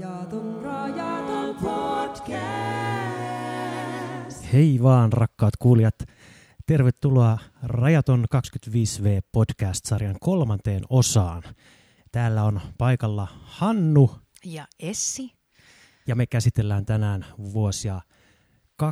[0.00, 2.42] Rajaton, rajaton podcast.
[4.52, 5.94] Hei vaan rakkaat kuulijat.
[6.66, 11.42] Tervetuloa Rajaton 25V podcast-sarjan kolmanteen osaan.
[12.12, 14.10] Täällä on paikalla Hannu
[14.44, 15.32] ja Essi.
[16.06, 18.00] Ja me käsitellään tänään vuosia
[18.82, 18.86] 2006-2009.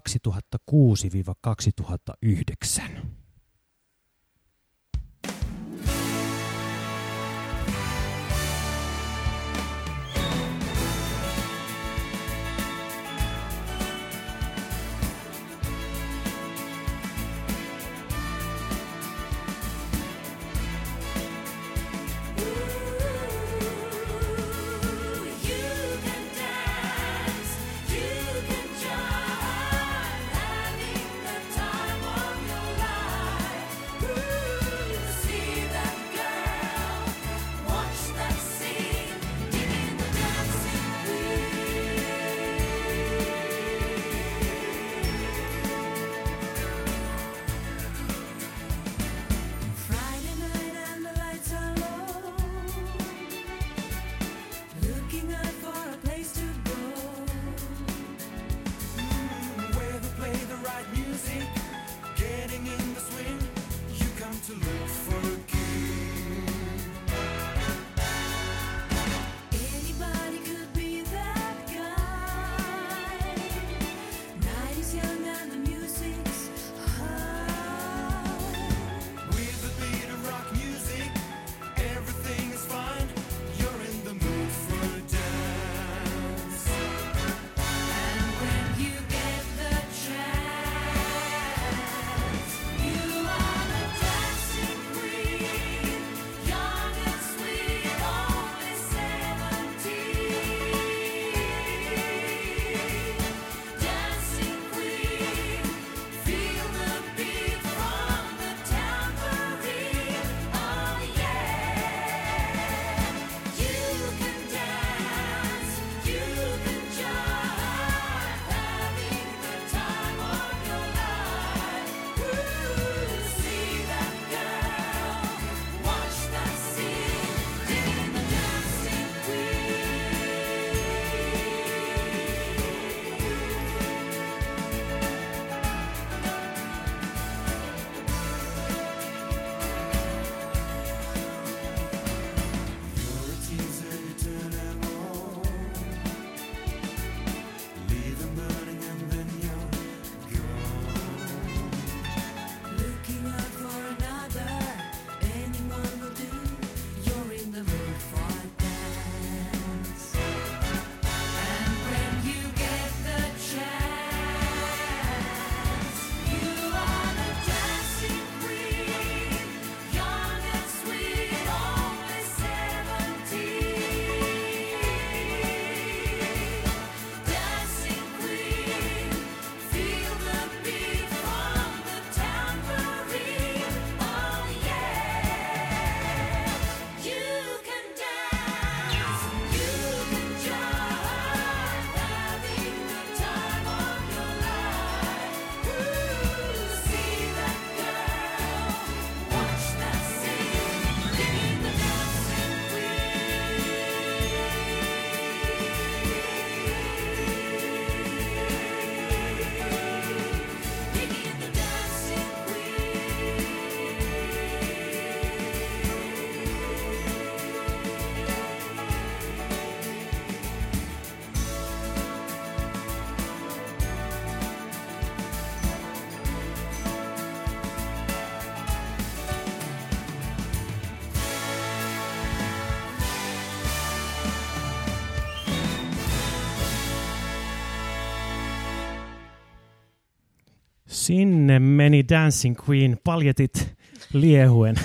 [241.04, 243.76] Sinne meni Dancing Queen paljetit
[244.12, 244.76] liehuen.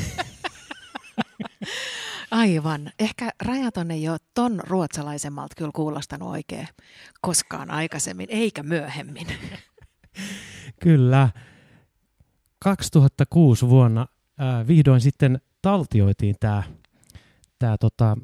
[2.32, 2.92] Aivan.
[3.00, 6.68] Ehkä rajaton ei ole ton ruotsalaisemmalta kyllä kuulostanut oikein
[7.22, 9.28] koskaan aikaisemmin, eikä myöhemmin.
[10.84, 11.30] Kyllä.
[12.60, 14.02] 2006 vuonna
[14.42, 16.64] äh, vihdoin sitten taltioitiin tämä
[17.60, 18.18] tää tota,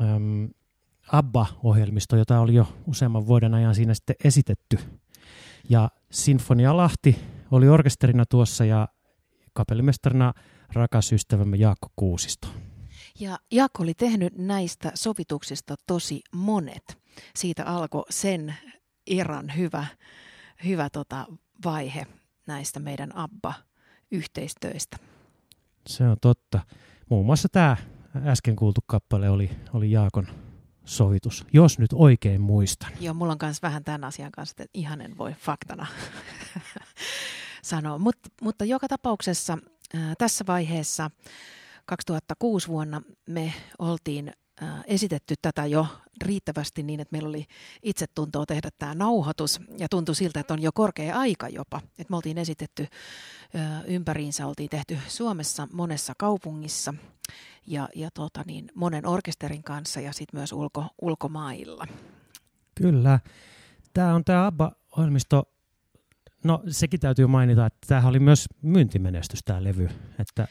[0.00, 0.44] ähm,
[1.12, 4.78] ABBA-ohjelmisto, jota oli jo useamman vuoden ajan siinä sitten esitetty–
[5.72, 7.18] ja Sinfonia Lahti
[7.50, 8.88] oli orkesterina tuossa ja
[9.52, 10.32] kapellimestarina
[10.72, 12.48] rakas ystävämme Jaakko Kuusisto.
[13.20, 16.98] Ja Jaakko oli tehnyt näistä sovituksista tosi monet.
[17.36, 18.54] Siitä alkoi sen
[19.06, 19.86] eran hyvä,
[20.64, 21.26] hyvä tota
[21.64, 22.06] vaihe
[22.46, 24.96] näistä meidän ABBA-yhteistöistä.
[25.86, 26.60] Se on totta.
[27.10, 27.76] Muun muassa tämä
[28.26, 30.26] äsken kuultu kappale oli, oli Jaakon
[30.84, 32.92] sovitus, jos nyt oikein muistan.
[33.00, 35.86] Joo, mulla on myös vähän tämän asian kanssa, että ihan en voi faktana
[37.62, 37.98] sanoa.
[37.98, 39.58] Mut, mutta joka tapauksessa
[39.94, 41.10] ää, tässä vaiheessa
[41.86, 45.86] 2006 vuonna me oltiin ää, esitetty tätä jo
[46.22, 47.44] riittävästi niin, että meillä oli
[47.82, 51.80] itsetuntoa tehdä tämä nauhoitus ja tuntui siltä, että on jo korkea aika jopa.
[51.84, 52.86] Että me oltiin esitetty
[53.86, 56.94] ympäriinsä, oltiin tehty Suomessa monessa kaupungissa
[57.66, 61.86] ja, ja tota niin, monen orkesterin kanssa ja sitten myös ulko, ulkomailla.
[62.74, 63.20] Kyllä.
[63.94, 65.42] Tämä on tämä ABBA-ohjelmisto.
[66.44, 69.88] No sekin täytyy mainita, että tämähän oli myös myyntimenestys tämä levy.
[70.18, 70.48] Että,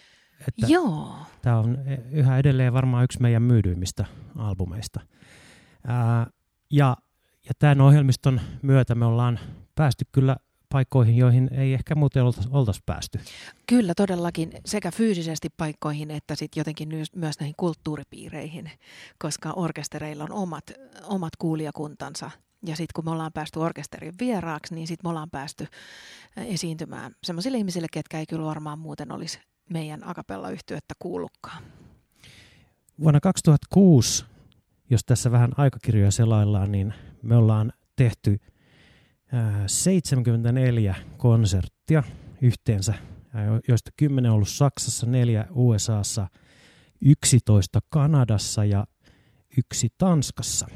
[0.48, 1.78] että Joo, tämä on
[2.12, 5.00] yhä edelleen varmaan yksi meidän myydyimmistä albumeista.
[5.88, 6.28] Ää,
[6.72, 6.98] ja,
[7.46, 9.40] ja tämän ohjelmiston myötä me ollaan
[9.76, 10.36] päästy kyllä
[10.72, 13.20] paikkoihin, joihin ei ehkä muuten oltaisi oltais päästy.
[13.68, 18.72] Kyllä todellakin sekä fyysisesti paikkoihin että sitten jotenkin myös- myös näihin kulttuuripiireihin,
[19.20, 20.64] koska orkestereilla on omat,
[21.04, 22.32] omat kuulijakuntansa.
[22.66, 25.68] Ja sitten kun me ollaan päästy orkesterin vieraaksi, niin sitten me ollaan päästy
[26.38, 29.40] esiintymään sellaisille ihmisille, ketkä ei kyllä varmaan muuten olisi
[29.70, 31.64] meidän akapella-yhtyettä kuullutkaan.
[33.00, 34.26] Vuonna 2006,
[34.92, 38.40] jos tässä vähän aikakirjoja selaillaan, niin me ollaan tehty
[39.32, 42.04] ää, 74 konserttia
[42.42, 42.94] yhteensä,
[43.68, 46.28] joista 10 on ollut Saksassa, 4 USAssa,
[47.02, 48.88] 11 Kanadassa ja
[49.58, 50.68] yksi Tanskassa.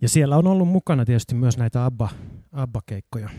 [0.00, 2.08] Ja siellä on ollut mukana tietysti myös näitä ABBA,
[2.52, 3.30] ABBA-keikkoja.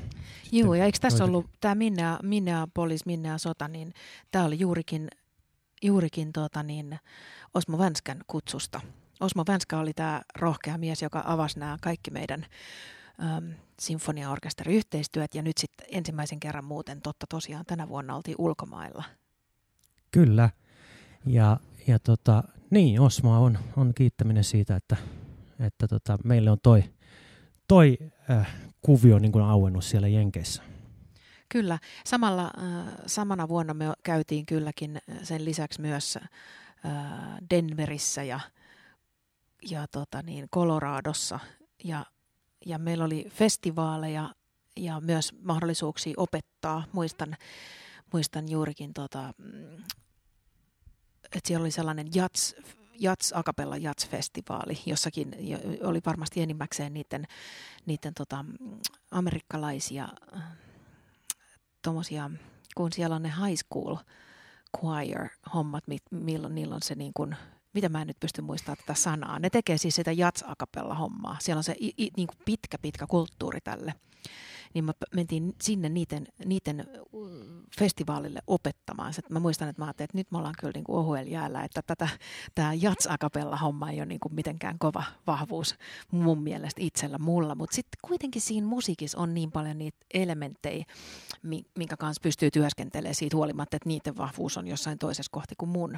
[0.52, 3.94] Joo, ja eikö tässä ollut tämä Minnea, Minneapolis, Minnea sota, niin
[4.32, 5.08] tämä oli juurikin,
[5.82, 7.00] juurikin tuota niin,
[7.54, 8.82] Osmo Vänskän kutsusta.
[9.22, 12.46] Osmo Vänskä oli tämä rohkea mies, joka avasi nämä kaikki meidän
[13.38, 19.04] äm, sinfoniaorkesteriyhteistyöt, ja nyt sitten ensimmäisen kerran muuten totta tosiaan tänä vuonna oltiin ulkomailla.
[20.12, 20.50] Kyllä.
[21.26, 21.58] Ja,
[21.88, 24.98] ja tota, niin, Osmoa on, on kiittäminen siitä, että,
[25.60, 26.84] että tota, meille on toi,
[27.68, 27.98] toi
[28.30, 30.64] äh, kuvio niin kuin auennut siellä Jenkeissä.
[31.50, 36.24] Kyllä, samalla, äh, samana vuonna me käytiin kylläkin äh, sen lisäksi myös äh,
[37.50, 38.40] Denverissä ja,
[39.70, 41.40] ja tota niin, Coloradossa
[41.84, 42.06] ja,
[42.66, 44.36] ja meillä oli festivaaleja
[44.78, 46.84] ja myös mahdollisuuksia opettaa.
[46.92, 47.36] Muistan,
[48.14, 49.84] muistan juurikin, tota, mm,
[51.24, 52.56] että siellä oli sellainen jats,
[53.00, 55.60] jats akapella jats-festivaali, jossakin jo-
[55.90, 57.28] oli varmasti enimmäkseen niiden,
[57.86, 58.80] niiden tota, mm,
[59.12, 60.10] amerikkalaisia
[61.82, 62.32] tommosia,
[62.76, 63.96] kun siellä on ne high school
[64.78, 67.36] choir-hommat, mi- milloin niillä on se niin kuin,
[67.74, 69.40] mitä mä en nyt pysty muistamaan tätä sanaa.
[69.40, 70.44] Ne tekee siis sitä jats
[71.00, 71.38] hommaa.
[71.40, 73.94] Siellä on se i, i, niin kuin pitkä, pitkä kulttuuri tälle.
[74.74, 76.88] Niin p- mentiin sinne niiden, niiden
[77.80, 79.14] festivaalille opettamaan.
[79.30, 81.82] Mä muistan, että mä ajattelin, että nyt me ollaan kyllä niin kuin ohuel jäällä, että
[81.82, 82.10] tätä,
[82.56, 83.08] tämä jats
[83.62, 85.76] homma ei ole niin kuin mitenkään kova vahvuus
[86.12, 87.56] mun mielestä itsellä mulla.
[87.56, 90.86] Mutta sitten kuitenkin siinä musiikissa on niin paljon niitä elementtejä,
[91.44, 95.70] mi- minkä kanssa pystyy työskentelemään siitä huolimatta, että niiden vahvuus on jossain toisessa kohti kuin
[95.70, 95.98] mun.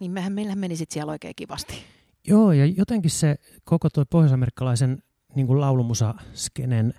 [0.00, 1.74] Niin mehän, meillähän meni sitten siellä oikein kivasti.
[2.26, 5.02] Joo, ja jotenkin se koko tuo pohjoisamerikkalaisen
[5.34, 6.94] niin kuin laulumusaskenen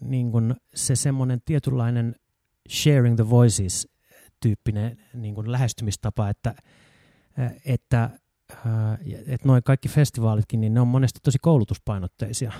[0.00, 2.16] niin kuin se semmoinen tietynlainen
[2.70, 3.88] sharing the voices
[4.40, 6.54] tyyppinen niin kuin lähestymistapa, että,
[7.64, 8.10] että,
[9.26, 12.52] että noin kaikki festivaalitkin, niin ne on monesti tosi koulutuspainotteisia.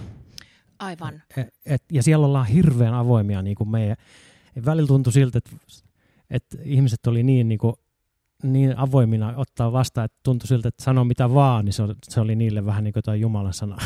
[0.78, 1.22] Aivan.
[1.36, 3.96] Et, et, ja siellä ollaan hirveän avoimia niin kuin meidän.
[4.64, 5.50] Välillä tuntui siltä, että,
[6.30, 7.74] että ihmiset oli niin, niin, kuin,
[8.42, 12.20] niin avoimina ottaa vastaan, että tuntui siltä, että sanoo mitä vaan, niin se oli, se
[12.20, 13.76] oli niille vähän niin kuin jotain Jumalan sana.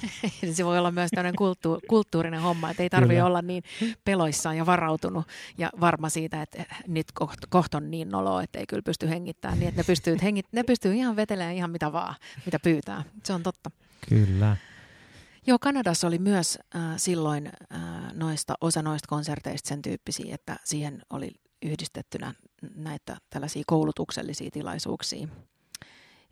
[0.52, 3.62] se voi olla myös tämmöinen kulttu- kulttuurinen homma, että ei tarvitse olla niin
[4.04, 5.26] peloissaan ja varautunut
[5.58, 9.58] ja varma siitä, että nyt kohta koht on niin noloa, että ei kyllä pysty hengittämään
[9.58, 12.14] niin, että ne pystyy, hengit- ne pystyy ihan vetelemään ihan mitä vaan,
[12.46, 13.04] mitä pyytää.
[13.24, 13.70] Se on totta.
[14.08, 14.56] Kyllä.
[15.46, 17.80] Joo, Kanadassa oli myös äh, silloin äh,
[18.14, 21.30] noista, osa noista konserteista sen tyyppisiä, että siihen oli
[21.62, 22.34] yhdistettynä
[22.74, 25.28] näitä tällaisia koulutuksellisia tilaisuuksia.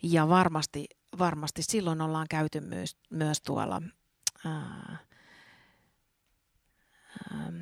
[0.03, 0.85] Ja varmasti,
[1.19, 3.83] varmasti silloin ollaan käyty myös, myös tuolla
[4.47, 4.99] äh,
[7.33, 7.61] ähm,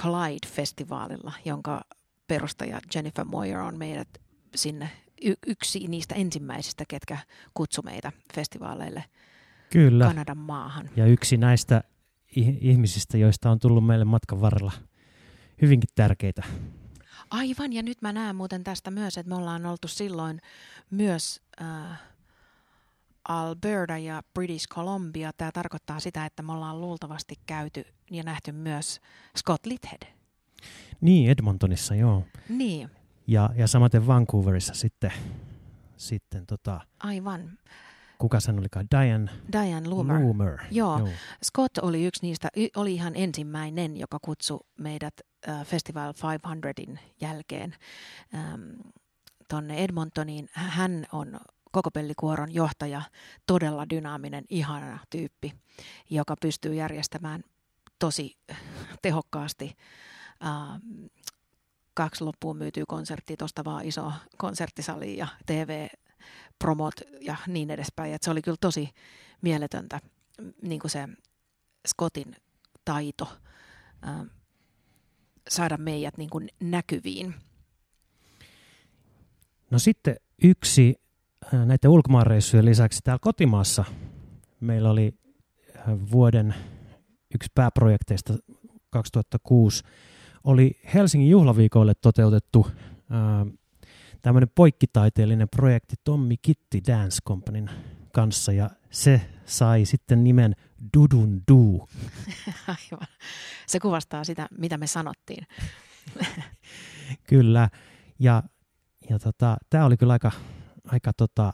[0.00, 1.84] Clyde-festivaalilla, jonka
[2.26, 4.08] perustaja Jennifer Moyer on meidät
[4.54, 4.90] sinne
[5.22, 7.18] y- yksi niistä ensimmäisistä, ketkä
[7.54, 9.04] kutsui meitä festivaaleille
[9.70, 10.04] Kyllä.
[10.04, 10.90] Kanadan maahan.
[10.96, 11.82] Ja yksi näistä
[12.40, 14.72] ih- ihmisistä, joista on tullut meille matkan varrella
[15.62, 16.42] hyvinkin tärkeitä.
[17.32, 20.40] Aivan, ja nyt mä näen muuten tästä myös, että me ollaan oltu silloin
[20.90, 22.00] myös äh,
[23.28, 25.30] Alberta ja British Columbia.
[25.36, 29.00] Tämä tarkoittaa sitä, että me ollaan luultavasti käyty ja nähty myös
[29.38, 30.02] Scott Lithead.
[31.00, 32.24] Niin, Edmontonissa, joo.
[32.48, 32.90] Niin,
[33.26, 35.12] Ja, ja samaten Vancouverissa sitten,
[35.96, 37.58] sitten tota, aivan.
[38.18, 40.20] kuka sen olikaan, Diane Diane Loomer.
[40.20, 40.58] Loomer.
[40.70, 41.08] Joo.
[41.44, 45.14] Scott oli yksi niistä, oli ihan ensimmäinen, joka kutsui meidät
[45.64, 47.76] Festival 500in jälkeen
[48.34, 48.62] ähm,
[49.48, 50.48] tonne Edmontoniin.
[50.52, 51.40] Hän on
[51.72, 53.02] koko pellikuoron johtaja,
[53.46, 55.52] todella dynaaminen, ihana tyyppi,
[56.10, 57.44] joka pystyy järjestämään
[57.98, 58.38] tosi
[59.02, 59.76] tehokkaasti
[60.46, 61.06] ähm,
[61.94, 68.14] kaksi loppuun myytyy konserttia, tuosta vaan iso konserttisali ja TV-promot ja niin edespäin.
[68.14, 68.90] Et se oli kyllä tosi
[69.42, 70.00] mieletöntä
[70.62, 71.08] niin kuin se
[71.88, 72.36] Scottin
[72.84, 73.38] taito
[74.02, 74.24] ää,
[75.48, 77.34] saada meidät niin kuin näkyviin.
[79.70, 80.94] No sitten yksi
[81.54, 83.84] äh, näiden ulkomaanreissujen lisäksi täällä kotimaassa
[84.60, 85.14] meillä oli
[85.76, 86.54] äh, vuoden
[87.34, 88.34] yksi pääprojekteista
[88.90, 89.84] 2006
[90.44, 93.52] oli Helsingin juhlaviikoille toteutettu äh,
[94.22, 97.70] tämmöinen poikkitaiteellinen projekti Tommi Kitti Dance Companyn
[98.12, 100.56] kanssa ja se sai sitten nimen
[100.96, 101.88] Dudun Du.
[102.68, 103.06] Aivan.
[103.66, 105.46] Se kuvastaa sitä, mitä me sanottiin.
[107.28, 107.68] Kyllä.
[108.18, 108.42] Ja,
[109.10, 110.32] ja tota, tämä oli kyllä aika,
[110.84, 111.52] aika, tota,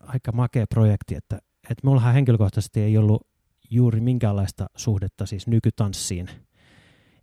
[0.00, 1.38] aika makea projekti, että,
[1.70, 3.26] että mullahan henkilökohtaisesti ei ollut
[3.70, 6.28] juuri minkäänlaista suhdetta siis nykytanssiin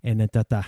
[0.03, 0.63] ennen tätä,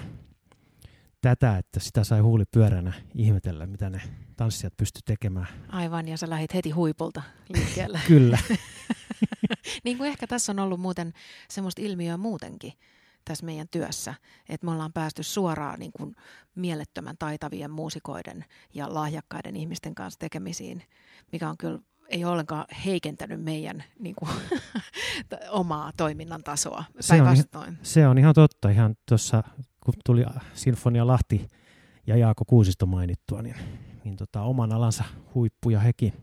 [1.21, 4.01] tätä, että sitä sai huuli pyöränä ihmetellä, mitä ne
[4.37, 5.47] tanssijat pysty tekemään.
[5.69, 7.21] Aivan, ja sä lähit heti huipulta
[7.53, 7.99] liikkeelle.
[8.07, 8.39] Kyllä,
[9.83, 11.13] niin kuin ehkä tässä on ollut muuten
[11.49, 12.73] semmoista ilmiöä muutenkin
[13.25, 14.13] tässä meidän työssä,
[14.49, 16.15] että me ollaan päästy suoraan niin kuin
[16.55, 20.83] mielettömän taitavien muusikoiden ja lahjakkaiden ihmisten kanssa tekemisiin,
[21.31, 24.31] mikä on kyllä ei ollenkaan heikentänyt meidän niin kuin,
[25.49, 26.83] omaa toiminnan tasoa.
[26.99, 28.69] Se on ihan- se on ihan totta.
[28.69, 29.43] Ihan tuossa,
[29.85, 31.47] kun tuli Sinfonia Lahti
[32.07, 33.55] ja Jaakko Kuusisto mainittua, niin,
[34.03, 35.03] niin tota, oman alansa
[35.35, 36.13] huippuja hekin.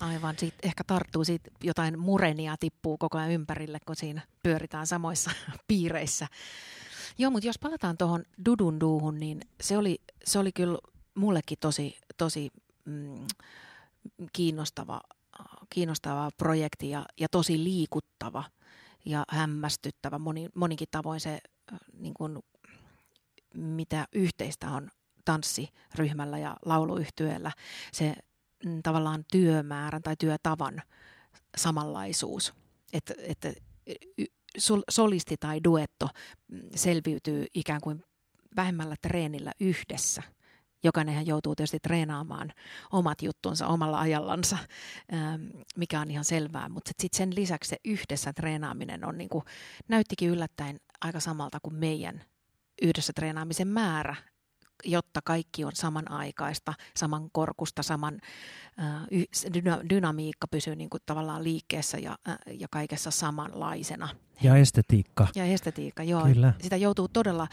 [0.00, 5.30] Aivan, siitä ehkä tarttuu siitä jotain murenia tippuu koko ajan ympärille, kun siinä pyöritään samoissa
[5.68, 6.26] piireissä.
[7.18, 10.78] Joo, mutta jos palataan tuohon Dudun Duuhun, niin se oli, se oli kyllä
[11.14, 12.50] mullekin tosi, tosi
[12.84, 13.26] mm,
[14.32, 15.00] kiinnostava,
[15.70, 18.44] kiinnostava projekti ja, ja tosi liikuttava
[19.04, 21.38] ja hämmästyttävä moni, monikin tavoin se,
[21.72, 22.38] äh, niin kuin,
[23.54, 24.90] mitä yhteistä on
[25.24, 27.52] tanssiryhmällä ja lauluyhtyeellä.
[27.92, 28.14] Se
[28.64, 30.82] mm, tavallaan työmäärän tai työtavan
[31.56, 32.54] samanlaisuus.
[32.92, 33.14] Että,
[34.58, 36.08] sol- solisti tai duetto
[36.52, 38.04] mm, selviytyy ikään kuin
[38.56, 40.22] vähemmällä treenillä yhdessä.
[40.84, 42.52] Jokainenhan joutuu tietysti treenaamaan
[42.92, 44.58] omat juttunsa omalla ajallansa,
[45.12, 45.42] ähm,
[45.76, 46.68] mikä on ihan selvää.
[46.68, 49.42] Mutta sitten sen lisäksi se yhdessä treenaaminen on niinku,
[49.88, 52.24] näyttikin yllättäen aika samalta kuin meidän
[52.82, 54.16] yhdessä treenaamisen määrä,
[54.84, 58.18] jotta kaikki on samanaikaista, saman korkusta, saman
[58.78, 59.06] äh,
[59.90, 64.08] dynamiikka pysyy niin kuin tavallaan liikkeessä ja, äh, ja kaikessa samanlaisena.
[64.42, 65.26] Ja estetiikka.
[65.34, 66.22] Ja estetiikka, joo.
[66.22, 66.54] Kyllä.
[66.62, 67.48] Sitä joutuu todella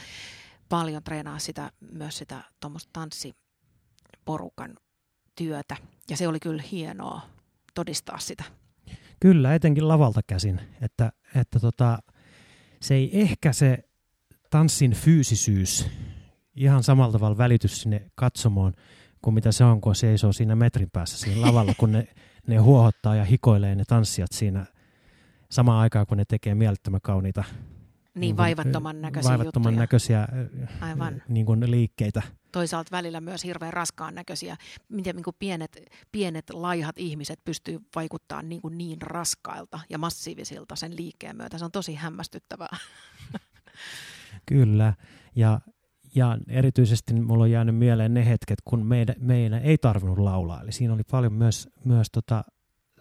[0.70, 4.76] paljon treenaa sitä, myös sitä tuommoista tanssiporukan
[5.36, 5.78] työtä.
[6.10, 7.22] Ja se oli kyllä hienoa
[7.74, 8.44] todistaa sitä.
[9.20, 10.62] Kyllä, etenkin lavalta käsin.
[10.82, 12.00] Että, että tota,
[12.82, 13.90] se ei ehkä se
[14.52, 15.88] tanssin fyysisyys
[16.56, 18.74] ihan samalla tavalla välity sinne katsomoon
[19.22, 22.08] kuin mitä se on, kun seisoo siinä metrin päässä siinä lavalla, kun ne,
[22.48, 24.66] ne huohottaa ja hikoilee ne tanssijat siinä
[25.52, 27.44] samaan aikaan, kun ne tekee mielettömän kauniita
[28.16, 29.82] Niin kuin, vaivattoman näköisiä vaivattoman juttuja.
[29.82, 30.28] näköisiä
[30.82, 31.24] Aivan.
[31.28, 32.22] niin kuin liikkeitä.
[32.52, 34.58] toisaalta välillä myös hirveän raskaan näköisiä.
[34.90, 35.78] Miten niin kuin pienet,
[36.12, 41.58] pienet, laihat ihmiset pystyy vaikuttamaan niin, kuin niin raskailta ja massiivisilta sen liikkeen myötä.
[41.58, 42.78] Se on tosi hämmästyttävää.
[44.46, 44.94] Kyllä,
[45.36, 45.62] ja,
[46.16, 50.62] ja erityisesti mulla on jäänyt mieleen ne hetket, kun meidän, meidän ei tarvinnut laulaa.
[50.62, 52.44] Eli siinä oli paljon myös, myös tota,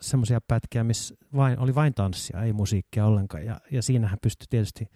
[0.01, 3.45] semmoisia pätkiä, missä vain, oli vain tanssia, ei musiikkia ollenkaan.
[3.45, 4.87] Ja, ja siinähän pystyi tietysti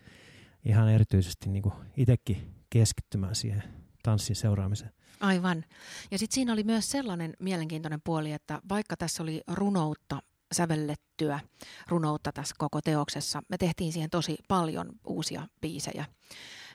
[0.64, 1.62] ihan erityisesti niin
[1.96, 3.62] itsekin keskittymään siihen
[4.02, 4.92] tanssin seuraamiseen.
[5.20, 5.64] Aivan.
[6.10, 10.22] Ja sitten siinä oli myös sellainen mielenkiintoinen puoli, että vaikka tässä oli runoutta
[10.54, 11.40] sävellettyä
[11.88, 16.04] runoutta tässä koko teoksessa, me tehtiin siihen tosi paljon uusia biisejä,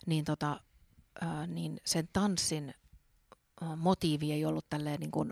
[0.06, 0.60] niin, tota,
[1.48, 2.74] niin sen tanssin
[3.62, 5.32] ää, motiivi ei ollut tälleen niin kuin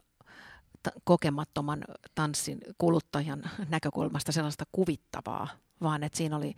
[1.04, 1.84] kokemattoman
[2.16, 5.48] tanssin kuluttajan näkökulmasta sellaista kuvittavaa,
[5.82, 6.56] vaan että siinä oli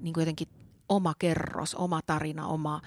[0.00, 0.48] niin kuin jotenkin
[0.88, 2.80] oma kerros, oma tarina, oma,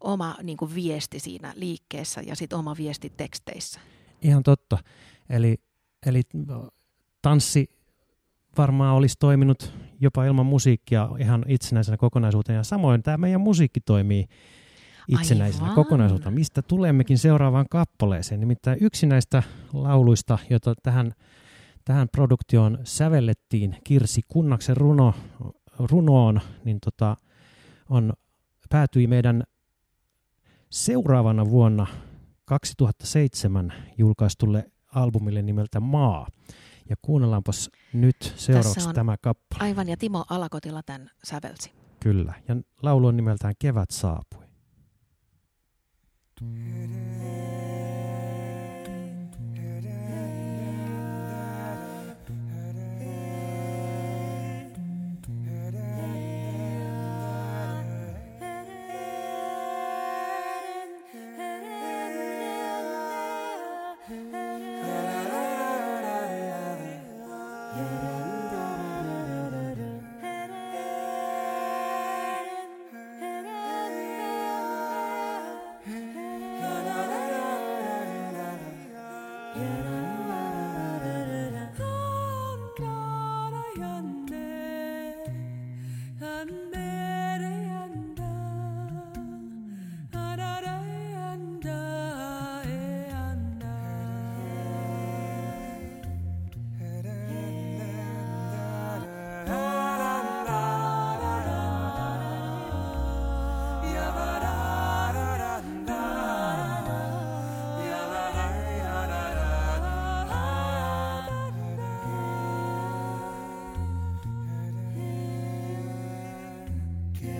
[0.00, 3.80] oma niin kuin viesti siinä liikkeessä ja sitten oma viesti teksteissä.
[4.22, 4.78] Ihan totta.
[5.30, 5.56] Eli,
[6.06, 6.22] eli
[7.22, 7.70] tanssi
[8.58, 12.58] varmaan olisi toiminut jopa ilman musiikkia ihan itsenäisenä kokonaisuutena.
[12.58, 14.24] Ja samoin tämä meidän musiikki toimii
[15.08, 15.74] itsenäisenä Aivan.
[15.74, 18.40] kokonaisuutena, mistä tulemmekin seuraavaan kappaleeseen.
[18.40, 21.12] Nimittäin yksi näistä lauluista, jota tähän,
[21.84, 25.14] tähän produktioon sävellettiin Kirsi Kunnaksen runo,
[25.78, 27.16] runoon, niin tota,
[27.88, 28.12] on,
[28.70, 29.42] päätyi meidän
[30.70, 31.86] seuraavana vuonna
[32.44, 36.26] 2007 julkaistulle albumille nimeltä Maa.
[36.90, 39.62] Ja kuunnellaanpas nyt seuraavaksi on- tämä kappale.
[39.64, 41.72] Aivan, ja Timo Alakotila tämän sävelsi.
[42.00, 42.34] Kyllä.
[42.48, 44.44] Ja laulu on nimeltään Kevät saapui.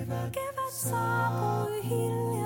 [0.09, 2.38] Kevät saapui hiljaa niin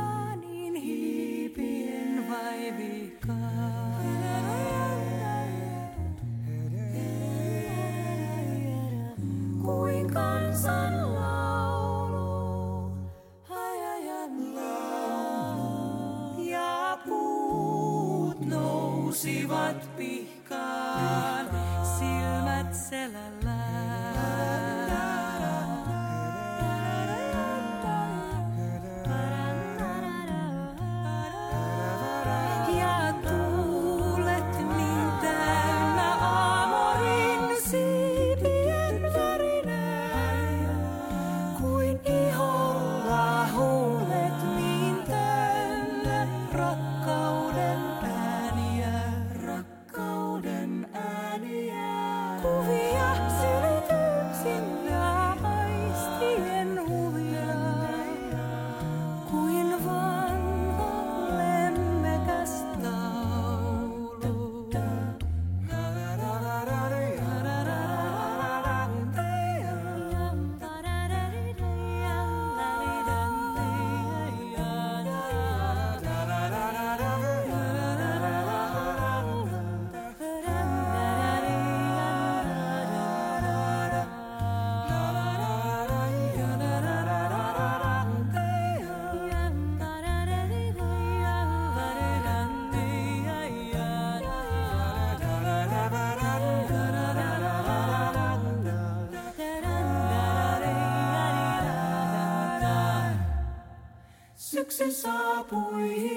[105.03, 106.12] subway.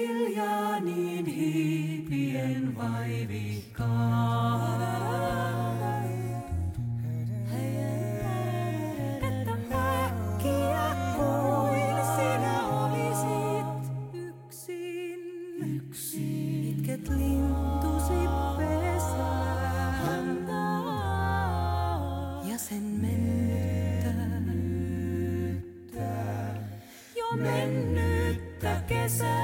[29.07, 29.36] Jesus.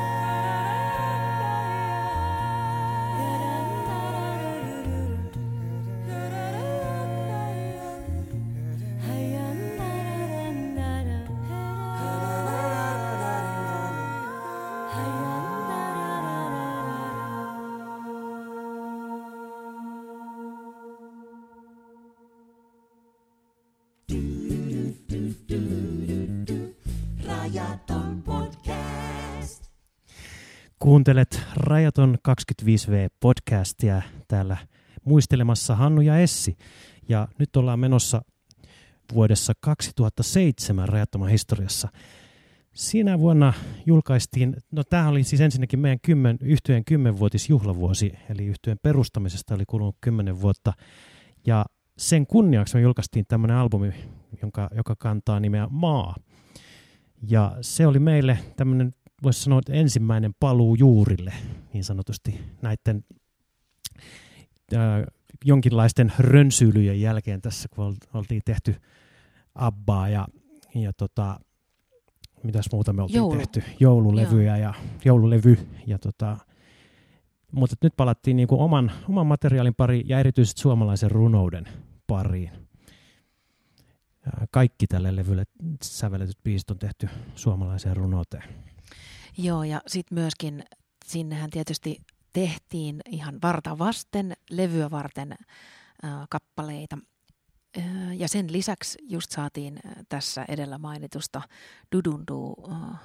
[30.83, 34.57] Kuuntelet Rajaton 25V podcastia täällä
[35.05, 36.57] muistelemassa Hannu ja Essi.
[37.09, 38.21] Ja nyt ollaan menossa
[39.13, 41.87] vuodessa 2007 Rajattoman historiassa.
[42.73, 43.53] Siinä vuonna
[43.85, 49.97] julkaistiin, no tämä oli siis ensinnäkin meidän kymmen, yhtyeen kymmenvuotisjuhlavuosi, eli yhtyeen perustamisesta oli kulunut
[50.01, 50.73] kymmenen vuotta.
[51.47, 51.65] Ja
[51.97, 53.93] sen kunniaksi me julkaistiin tämmöinen albumi,
[54.41, 56.15] jonka, joka kantaa nimeä Maa.
[57.29, 58.93] Ja se oli meille tämmöinen,
[59.23, 61.33] voisi sanoa, että ensimmäinen paluu juurille,
[61.73, 63.05] niin sanotusti näiden
[64.75, 65.05] ää,
[65.45, 68.75] jonkinlaisten rönsyilyjen jälkeen tässä, kun ol- oltiin tehty
[69.55, 70.27] Abbaa ja,
[70.75, 71.39] ja tota,
[72.43, 73.37] mitäs muuta me oltiin Joulu.
[73.37, 74.73] tehty, joululevyjä ja
[75.05, 75.57] joululevy.
[75.87, 76.37] Ja tota,
[77.51, 81.67] mutta nyt palattiin niin kuin oman, oman materiaalin pariin ja erityisesti suomalaisen runouden
[82.07, 82.51] pariin.
[84.25, 85.43] Ää, Kaikki tälle levylle
[85.83, 88.43] sävelletyt biisit on tehty suomalaiseen runouteen.
[89.37, 90.63] Joo, ja sitten myöskin
[91.05, 92.01] sinnehän tietysti
[92.33, 96.97] tehtiin ihan varta vasten, levyä varten äh, kappaleita.
[97.77, 101.41] Äh, ja sen lisäksi just saatiin tässä edellä mainitusta
[101.91, 102.99] Dudundu äh,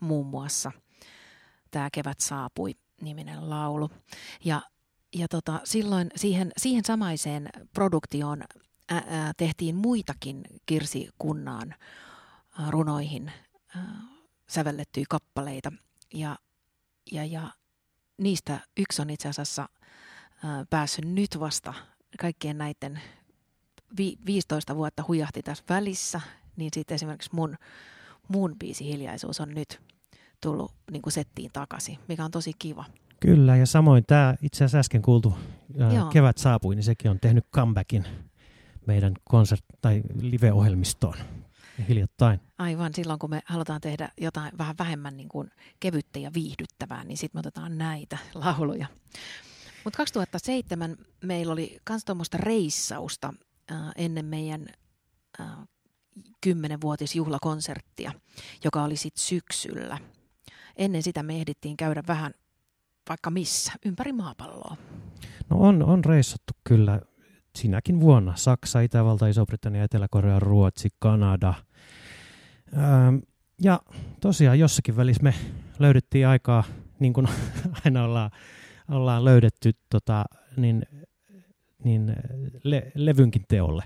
[0.00, 0.72] muun muassa
[1.70, 3.90] tämä Kevät saapui niminen laulu.
[4.44, 4.62] Ja,
[5.14, 8.42] ja tota, silloin siihen, siihen samaiseen produktioon
[8.92, 9.02] ä, ä,
[9.36, 11.74] tehtiin muitakin Kirsi Kunnaan
[12.68, 13.32] runoihin
[14.46, 15.72] sävellettyjä kappaleita.
[16.14, 16.38] Ja,
[17.12, 17.50] ja, ja
[18.18, 19.68] niistä yksi on itse asiassa
[20.70, 21.74] päässyt nyt vasta
[22.20, 23.00] kaikkien näiden
[23.98, 26.20] vi, 15 vuotta hujahti tässä välissä,
[26.56, 27.56] niin sitten esimerkiksi mun,
[28.28, 29.80] mun biisi Hiljaisuus on nyt
[30.40, 32.84] tullut niin kuin settiin takaisin, mikä on tosi kiva.
[33.20, 35.34] Kyllä, ja samoin tämä itse asiassa äsken kuultu
[35.80, 36.06] ää, Joo.
[36.06, 38.04] Kevät saapui, niin sekin on tehnyt comebackin
[38.86, 41.16] meidän konsert- tai live-ohjelmistoon
[41.88, 42.40] hiljattain.
[42.58, 47.16] Aivan silloin, kun me halutaan tehdä jotain vähän vähemmän niin kuin kevyttä ja viihdyttävää, niin
[47.16, 48.86] sitten me otetaan näitä lauluja.
[49.84, 53.34] Mutta 2007 meillä oli myös tuommoista reissausta
[53.72, 54.66] äh, ennen meidän
[55.40, 55.46] äh,
[56.40, 58.12] kymmenenvuotisjuhlakonserttia,
[58.64, 59.98] joka oli sitten syksyllä.
[60.76, 62.34] Ennen sitä me ehdittiin käydä vähän
[63.08, 64.76] vaikka missä, ympäri maapalloa.
[65.50, 67.00] No on, on reissattu kyllä
[67.56, 68.32] sinäkin vuonna.
[68.36, 71.54] Saksa, Itävalta, Iso-Britannia, Etelä-Korea, Ruotsi, Kanada.
[72.76, 73.16] Ähm,
[73.62, 73.80] ja
[74.20, 75.34] tosiaan jossakin välissä me
[75.78, 76.64] löydettiin aikaa,
[76.98, 77.28] niin kuin
[77.84, 78.30] aina ollaan,
[78.90, 80.24] ollaan löydetty, tota,
[80.56, 80.82] niin,
[81.84, 82.16] niin
[82.64, 83.84] le, levynkin teolle.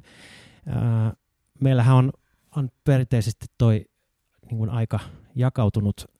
[0.68, 1.12] Äh,
[1.60, 2.12] meillähän on,
[2.56, 3.84] on perinteisesti toi
[4.50, 5.00] niin kuin aika
[5.34, 6.17] jakautunut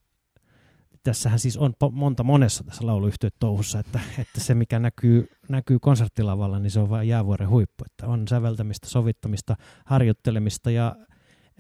[1.03, 6.71] tässähän siis on monta monessa tässä lauluyhtiötouhussa, että, että se mikä näkyy, näkyy konserttilavalla, niin
[6.71, 7.85] se on vain jäävuoren huippu.
[7.87, 10.97] Että on säveltämistä, sovittamista, harjoittelemista ja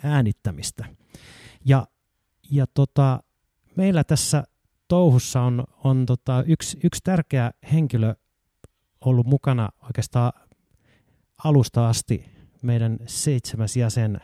[0.03, 0.85] äänittämistä.
[1.65, 1.87] Ja,
[2.51, 3.23] ja tota,
[3.77, 4.45] meillä tässä
[4.89, 8.15] touhussa on, on tota yksi, yksi tärkeä henkilö
[9.01, 10.33] ollut mukana oikeastaan
[11.45, 12.25] alusta asti
[12.63, 14.21] meidän seitsemäs jäsen,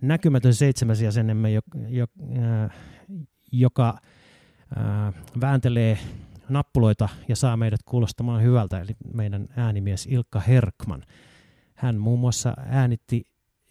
[0.00, 2.06] näkymätön seitsemäs jäsenemme, jo, jo,
[2.38, 2.76] äh,
[3.52, 3.98] joka
[4.76, 5.98] ää, vääntelee
[6.48, 11.02] nappuloita ja saa meidät kuulostamaan hyvältä, eli meidän äänimies Ilkka Herkman.
[11.74, 13.24] Hän muun muassa äänitti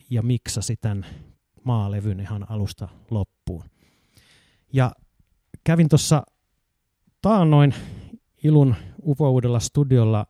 [0.10, 1.06] ja miksasi tämän
[1.64, 3.64] maalevyn ihan alusta loppuun.
[4.74, 4.92] Ja
[5.64, 6.24] kävin tuossa
[7.22, 7.74] taannoin
[8.44, 10.26] Ilun upoudella studiolla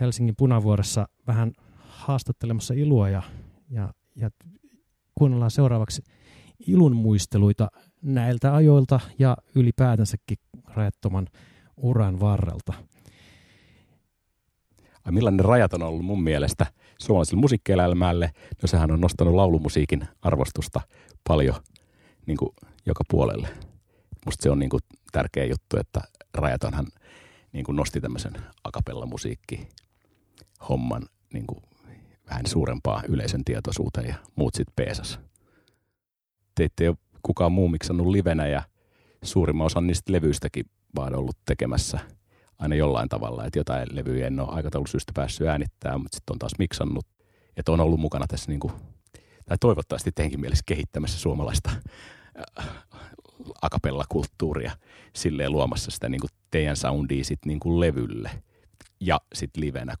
[0.00, 3.22] Helsingin Punavuoressa vähän haastattelemassa Ilua ja,
[3.70, 4.30] ja, ja
[5.14, 6.02] kuunnellaan seuraavaksi
[6.66, 7.70] Ilun muisteluita
[8.02, 10.36] näiltä ajoilta ja ylipäätänsäkin
[10.74, 11.28] rajattoman
[11.76, 12.72] uran varrelta.
[15.04, 16.66] Ai millainen rajat on ollut mun mielestä
[16.98, 18.30] suomalaiselle musiikkielämälle?
[18.62, 20.80] No sehän on nostanut laulumusiikin arvostusta
[21.28, 21.54] paljon
[22.26, 22.50] niin kuin
[22.86, 23.48] joka puolelle.
[24.24, 24.80] Musta se on niin kuin
[25.12, 26.00] tärkeä juttu, että
[26.34, 26.86] Rajatonhan
[27.52, 28.32] niin kuin nosti tämmöisen
[28.64, 29.68] akapella musiikki
[30.68, 31.62] homman niin kuin
[32.28, 35.20] vähän suurempaa yleisön tietoisuuteen ja muut sitten peesas.
[36.54, 38.62] Teitte jo kukaan muu miksannut livenä ja
[39.24, 40.64] suurimman osan niistä levyistäkin
[40.96, 41.98] vaan ollut tekemässä
[42.58, 46.52] aina jollain tavalla, että jotain levyjä en ole aikataulusyistä päässyt äänittämään, mutta sitten on taas
[46.58, 47.06] miksannut,
[47.56, 48.72] että on ollut mukana tässä niin kuin,
[49.46, 51.70] tai toivottavasti teinkin mielessä kehittämässä suomalaista
[52.58, 52.68] äh,
[53.62, 54.72] akapella-kulttuuria
[55.16, 58.30] silleen luomassa sitä niin kuin teidän soundia sit niin kuin levylle
[59.00, 59.94] ja sitten livenä.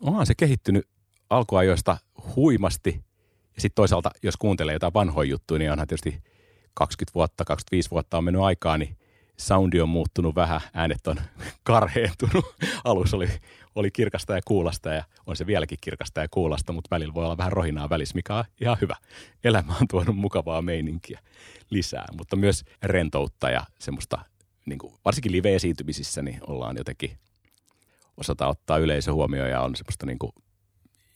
[0.00, 0.88] Onhan se kehittynyt
[1.30, 1.96] alkuajoista
[2.36, 3.04] huimasti
[3.54, 6.22] ja sitten toisaalta, jos kuuntelee jotain vanhoja juttuja, niin onhan tietysti
[6.74, 8.96] 20 vuotta, 25 vuotta on mennyt aikaa, niin
[9.36, 11.16] soundi on muuttunut vähän, äänet on
[11.62, 12.44] karheentunut.
[12.84, 13.28] Alussa oli,
[13.74, 17.36] oli kirkasta ja kuulasta ja on se vieläkin kirkasta ja kuulasta, mutta välillä voi olla
[17.36, 18.96] vähän rohinaa välissä, mikä on ihan hyvä.
[19.44, 21.20] Elämä on tuonut mukavaa meininkiä
[21.70, 24.18] lisää, mutta myös rentoutta ja semmoista,
[24.66, 27.18] niin kuin, varsinkin live-esiintymisissä, niin ollaan jotenkin
[28.16, 30.32] osata ottaa yleisö huomioon ja on semmoista niin kuin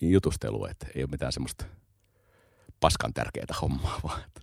[0.00, 1.64] jutustelua, että ei ole mitään semmoista
[2.80, 4.40] paskan tärkeää hommaa, vaan että,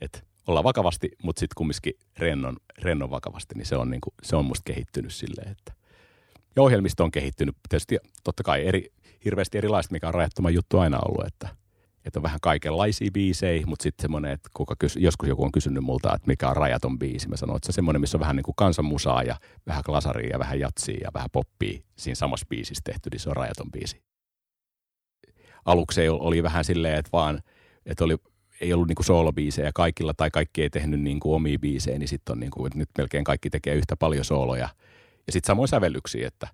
[0.00, 4.44] että ollaan vakavasti, mutta sitten kumminkin rennon, rennon vakavasti, niin se on, niinku, se on
[4.44, 5.72] musta kehittynyt silleen, että
[6.56, 8.92] Ja ohjelmisto on kehittynyt tietysti totta kai eri,
[9.24, 11.48] hirveästi erilaista, mikä on rajattoman juttu aina ollut, että,
[12.04, 15.84] että on vähän kaikenlaisia biisejä, mutta sitten semmoinen, että kuka kysy, joskus joku on kysynyt
[15.84, 17.28] multa, että mikä on rajaton biisi.
[17.28, 20.30] Mä sanoin, että se on semmoinen, missä on vähän niin kuin kansanmusaa ja vähän klasaria
[20.30, 24.09] ja vähän jatsia ja vähän poppia siinä samassa biisissä tehty, niin se on rajaton biisi.
[25.64, 27.42] Aluksi oli vähän silleen, että vaan,
[27.86, 28.16] että oli,
[28.60, 32.40] ei ollut niinku soolobiisejä kaikilla tai kaikki ei tehnyt niinku omia biisejä, niin sitten on
[32.40, 34.68] niinku, että nyt melkein kaikki tekee yhtä paljon sooloja.
[35.26, 36.48] Ja sitten samoin sävellyksiä, että,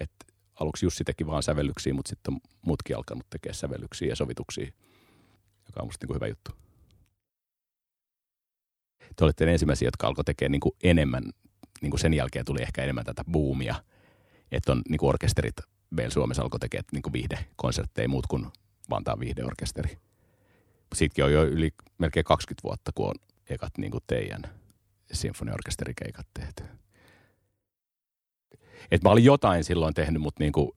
[0.00, 0.26] että
[0.60, 4.70] aluksi Jussi teki vaan sävellyksiä, mutta sitten muutkin alkanut tekemään sävellyksiä ja sovituksia,
[5.66, 6.50] joka on musta niinku hyvä juttu.
[9.16, 11.22] Te olette ne ensimmäisiä, jotka alkoi tekemään niinku enemmän,
[11.82, 13.74] niinku sen jälkeen tuli ehkä enemmän tätä boomia,
[14.52, 15.56] että on niinku orkesterit
[15.90, 18.46] meillä Suomessa alkoi tekemään niinku viihdekonsertteja muut kuin
[18.90, 19.98] Vantaan viihdeorkesteri.
[20.94, 23.14] Siitäkin on jo yli melkein 20 vuotta, kun on
[23.50, 24.42] ekat niinku teidän
[25.12, 26.64] sinfoniorkesterikeikat tehty.
[28.90, 30.76] Et mä olin jotain silloin tehnyt, mutta niinku,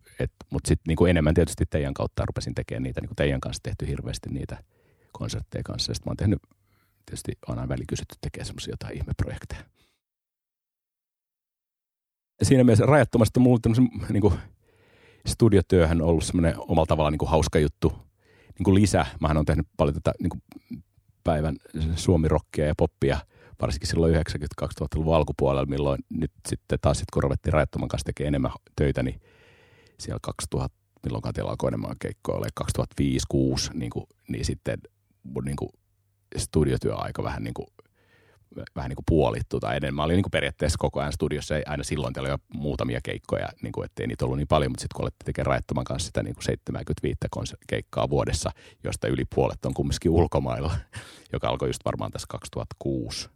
[0.49, 3.01] mut sitten niinku enemmän tietysti teidän kautta rupesin tekemään niitä.
[3.01, 4.63] Niinku teidän kanssa tehty hirveästi niitä
[5.11, 5.93] konsertteja kanssa.
[5.93, 6.39] Sitten mä oon tehnyt,
[7.05, 9.63] tietysti on aina välikysytty tekemään semmoisia jotain ihmeprojekteja.
[12.43, 14.33] Siinä mielessä rajattomasti mulla on niinku,
[15.27, 17.93] studiotyöhän ollut semmoinen omalla tavallaan niinku hauska juttu.
[18.59, 19.05] Niinku lisä.
[19.21, 20.37] Mähän on tehnyt paljon tätä niinku
[21.23, 21.55] päivän
[21.95, 23.17] suomirokkia ja poppia–
[23.63, 29.03] varsinkin silloin 90-2000-luvun alkupuolella, milloin nyt sitten taas sit, kun Rajattoman kanssa tekemään enemmän töitä,
[29.03, 29.21] niin
[29.99, 32.47] siellä 2000, milloin teillä alkoi enemmän keikkoja, oli
[33.69, 34.77] 2005-2006, niin, kuin, niin sitten
[35.45, 35.69] niin kuin
[36.37, 37.67] studiotyöaika vähän niin kuin,
[38.75, 39.95] vähän niin kuin puolittu tai enemmän.
[39.95, 43.71] Mä olin niin kuin periaatteessa koko ajan studiossa, aina silloin oli jo muutamia keikkoja, niin
[43.71, 46.35] kuin, ettei niitä ollut niin paljon, mutta sitten kun olette tekemään Rajattoman kanssa sitä niin
[46.35, 48.51] kuin 75 konser- keikkaa vuodessa,
[48.83, 50.75] josta yli puolet on kumminkin ulkomailla,
[51.33, 53.29] joka alkoi just varmaan tässä 2006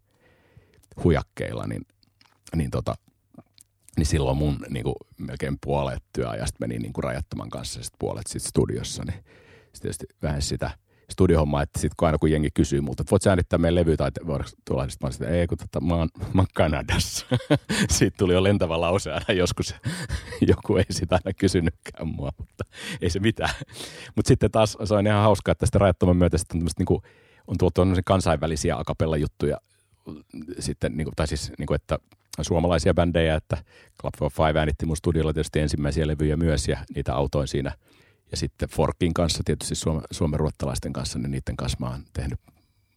[1.03, 1.82] hujakkeilla, niin,
[2.56, 2.95] niin, tota,
[3.97, 7.93] niin silloin mun niin kuin, melkein puolet työajasta meni niin kuin rajattoman kanssa ja sit
[7.99, 9.03] puolet sit studiossa.
[9.03, 9.23] Niin
[9.73, 10.71] sit tietysti vähän sitä
[11.12, 14.12] studiohommaa, että sitten aina kun jengi kysyy multa, että voit sä äänittää meidän levy tai
[14.65, 17.26] tulla, sitten mä ei kun tota, mä, oon, mä oon Kanadassa.
[17.89, 19.76] Siitä tuli jo lentävä lause aina joskus.
[20.48, 22.63] Joku ei sitä aina kysynytkään mua, mutta
[23.02, 23.54] ei se mitään.
[24.15, 27.02] Mutta sitten taas se on ihan hauskaa, että tästä rajattoman myötä sitten on, niin kuin,
[27.48, 29.58] on tuotu kansainvälisiä akapella juttuja
[30.60, 32.00] sitten, niin kuin, tai siis niin kuin, että
[32.41, 33.58] suomalaisia bändejä, että
[34.02, 37.72] Club for Five äänitti mun studiolla tietysti ensimmäisiä levyjä myös ja niitä autoin siinä.
[38.31, 42.39] Ja sitten Forkin kanssa, tietysti Suome, suomen ruottalaisten kanssa, niin niiden kanssa mä oon tehnyt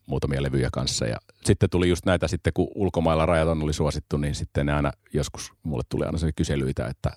[0.07, 1.07] muutamia levyjä kanssa.
[1.07, 4.93] Ja sitten tuli just näitä sitten, kun ulkomailla rajaton oli suosittu, niin sitten ne aina
[5.13, 7.11] joskus, mulle tuli aina se kyselyitä, että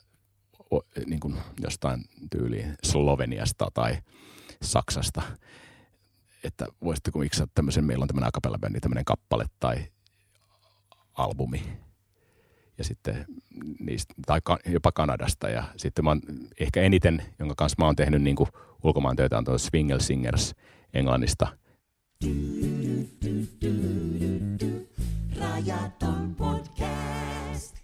[0.73, 3.97] o, niin kuin jostain tyyliin Sloveniasta tai
[4.61, 5.21] Saksasta,
[6.43, 9.87] että voisitteko miksaa tämmöisen, meillä on tämmöinen akapella-bändi, tämmöinen kappale tai
[11.13, 11.82] albumi.
[12.77, 13.25] Ja sitten
[13.79, 15.49] niistä, tai ka, jopa Kanadasta.
[15.49, 16.21] Ja sitten mä oon
[16.59, 18.49] ehkä eniten, jonka kanssa mä oon tehnyt niin kuin
[18.83, 20.55] ulkomaan töitä, on tuo Swingle Singers
[20.93, 21.47] Englannista.
[25.39, 27.75] Rajaton podcast.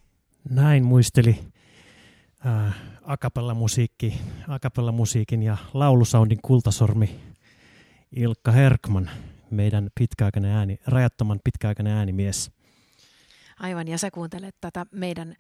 [0.50, 1.40] Näin muisteli
[2.46, 4.14] äh, akapella-musiikki,
[4.48, 7.20] akapella-musiikin ja laulusoundin kultasormi
[8.16, 9.10] Ilkka Herkman,
[9.52, 12.52] meidän pitkäaikainen ääni, rajattoman pitkäaikainen äänimies.
[13.60, 15.36] Aivan, ja sä kuuntelet tätä meidän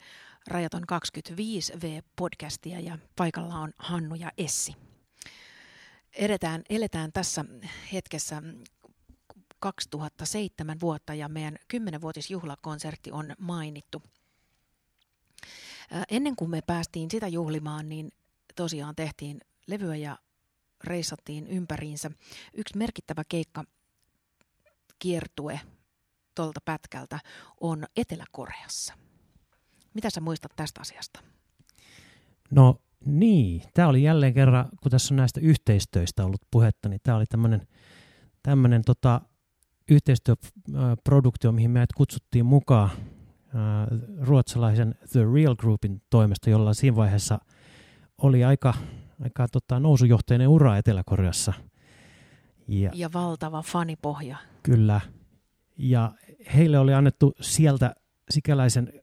[0.47, 4.75] Rajaton 25V-podcastia ja paikalla on Hannu ja Essi.
[6.13, 7.45] Edetään, eletään tässä
[7.93, 8.41] hetkessä
[9.59, 14.03] 2007 vuotta ja meidän 10-vuotisjuhlakonsertti on mainittu.
[16.09, 18.11] Ennen kuin me päästiin sitä juhlimaan, niin
[18.55, 20.17] tosiaan tehtiin levyä ja
[20.83, 22.11] reissattiin ympäriinsä.
[22.53, 23.63] Yksi merkittävä keikka
[24.99, 25.59] kiertue
[26.39, 27.19] tuolta pätkältä
[27.61, 28.93] on Etelä-Koreassa.
[29.93, 31.19] Mitä sä muistat tästä asiasta?
[32.51, 32.75] No
[33.05, 37.25] niin, tämä oli jälleen kerran, kun tässä on näistä yhteistöistä ollut puhetta, niin tämä oli
[37.25, 37.67] tämmöinen
[38.43, 39.21] tämmönen tota,
[39.89, 42.89] yhteistyöproduktio, mihin meidät kutsuttiin mukaan
[43.55, 43.87] ää,
[44.21, 47.39] ruotsalaisen The Real Groupin toimesta, jolla siinä vaiheessa
[48.17, 48.73] oli aika,
[49.23, 51.53] aika tota, nousujohteinen ura Etelä-Koreassa.
[52.67, 54.37] Ja, Ja valtava fanipohja.
[54.63, 55.01] Kyllä.
[55.77, 56.11] Ja
[56.55, 57.95] heille oli annettu sieltä
[58.29, 58.93] sikäläisen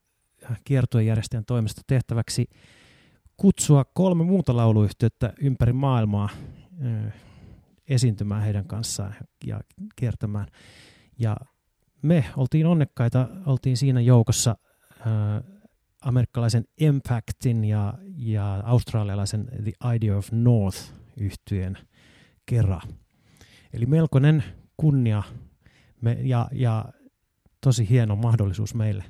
[0.65, 2.49] kiertuejärjestäjän toimesta tehtäväksi
[3.37, 6.29] kutsua kolme muuta lauluyhtiötä ympäri maailmaa
[6.85, 7.11] ö,
[7.89, 9.15] esiintymään heidän kanssaan
[9.47, 9.61] ja
[9.97, 10.47] kiertämään.
[11.19, 11.37] Ja
[12.03, 14.57] me oltiin onnekkaita, oltiin siinä joukossa
[14.91, 15.05] ö,
[16.01, 20.79] amerikkalaisen Impactin ja, ja australialaisen The Idea of North
[21.17, 21.79] yhtyeen
[22.47, 22.83] kerran.
[23.73, 24.45] Eli melkoinen
[24.77, 25.23] kunnia
[26.01, 26.85] me, ja, ja
[27.67, 29.05] tosi hieno mahdollisuus meille.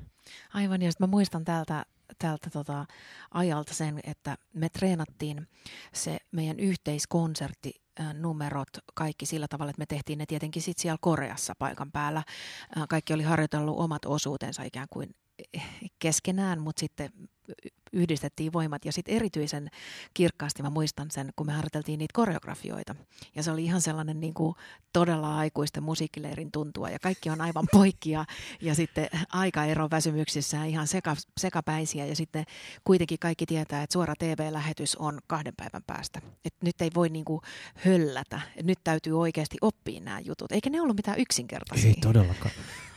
[0.55, 1.87] Aivan, ja sit mä muistan täältä,
[2.19, 2.87] tältä tota,
[3.31, 5.49] ajalta sen, että me treenattiin
[5.93, 7.73] se meidän yhteiskonsertti
[8.15, 12.23] numerot kaikki sillä tavalla, että me tehtiin ne tietenkin sitten siellä Koreassa paikan päällä.
[12.89, 15.15] Kaikki oli harjoitellut omat osuutensa ikään kuin
[15.99, 17.11] keskenään, mutta sitten
[17.93, 18.85] yhdistettiin voimat.
[18.85, 19.69] Ja sitten erityisen
[20.15, 22.95] kirkkaasti mä muistan sen, kun me harjoiteltiin niitä koreografioita.
[23.35, 24.55] Ja se oli ihan sellainen niin kuin
[24.93, 26.91] todella aikuisten musiikkileirin tuntua.
[26.91, 32.07] Ja kaikki on aivan poikki ja, sitten aikaero väsymyksissään ihan seka, sekapäisiä.
[32.07, 32.45] Ja sitten
[32.85, 36.21] kuitenkin kaikki tietää, että suora TV-lähetys on kahden päivän päästä.
[36.45, 37.41] Et nyt ei voi niin kuin
[37.75, 38.41] höllätä.
[38.57, 40.53] Et nyt täytyy oikeasti oppia nämä jutut.
[40.53, 41.89] Eikä ne ollut mitään yksinkertaisia.
[41.89, 42.55] Ei todellakaan.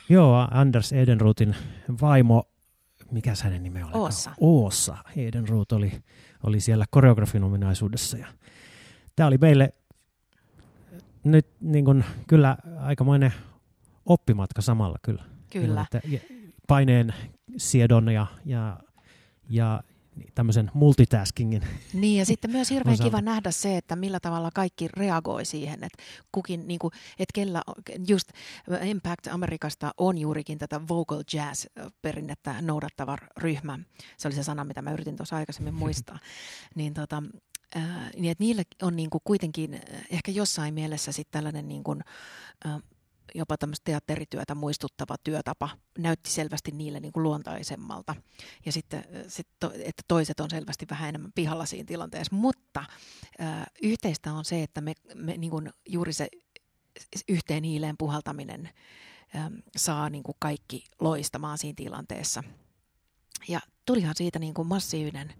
[0.10, 1.56] Joo, Anders Edenruutin
[2.02, 2.48] vaimo,
[3.12, 3.92] mikä hänen nimi oli?
[3.94, 4.32] Oossa.
[4.40, 4.98] Oossa.
[5.16, 5.92] Edenruut oli,
[6.44, 8.18] oli siellä koreografin ominaisuudessa.
[8.18, 8.28] Ja
[9.16, 9.74] tämä oli meille
[11.24, 13.34] nyt niin kuin, kyllä aikamoinen
[14.06, 15.24] oppimatka samalla kyllä.
[15.50, 15.82] Kyllä.
[15.82, 16.02] Että
[16.68, 17.14] paineen
[17.58, 18.80] siedon ja, ja,
[19.50, 19.84] ja
[20.36, 21.62] tämmöisen multitaskingin.
[21.94, 26.04] Niin ja sitten myös hirveän kiva nähdä se, että millä tavalla kaikki reagoi siihen, että
[26.32, 27.62] kukin, niin kuin, että kellä,
[28.08, 28.30] just
[28.84, 31.66] Impact Amerikasta on juurikin tätä vocal jazz
[32.02, 33.80] perinnettä noudattava ryhmä.
[34.18, 36.20] Se oli se sana, mitä mä yritin tuossa aikaisemmin muistaa.
[36.76, 37.24] niin tota,
[37.76, 41.84] ää, niin että niillä on niin kuin kuitenkin äh, ehkä jossain mielessä sitten tällainen niin
[41.84, 42.02] kuin,
[42.66, 42.80] ää,
[43.36, 48.16] jopa tämmöistä teatterityötä muistuttava työtapa näytti selvästi niille niin kuin luontaisemmalta.
[48.66, 52.36] Ja sitten, sit to, että toiset on selvästi vähän enemmän pihalla siinä tilanteessa.
[52.36, 52.86] Mutta
[53.42, 56.28] äh, yhteistä on se, että me, me niin kuin juuri se
[57.30, 58.70] yhteen hiileen puhaltaminen
[59.36, 62.44] ähm, saa niin kuin kaikki loistamaan siinä tilanteessa.
[63.48, 65.34] Ja tulihan siitä niin kuin massiivinen,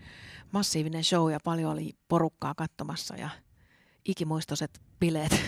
[0.52, 3.30] massiivinen show ja paljon oli porukkaa katsomassa ja
[4.06, 5.32] ikimuistoiset bileet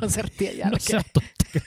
[0.00, 0.80] konserttien No, jälkeen.
[0.80, 1.60] se on totta.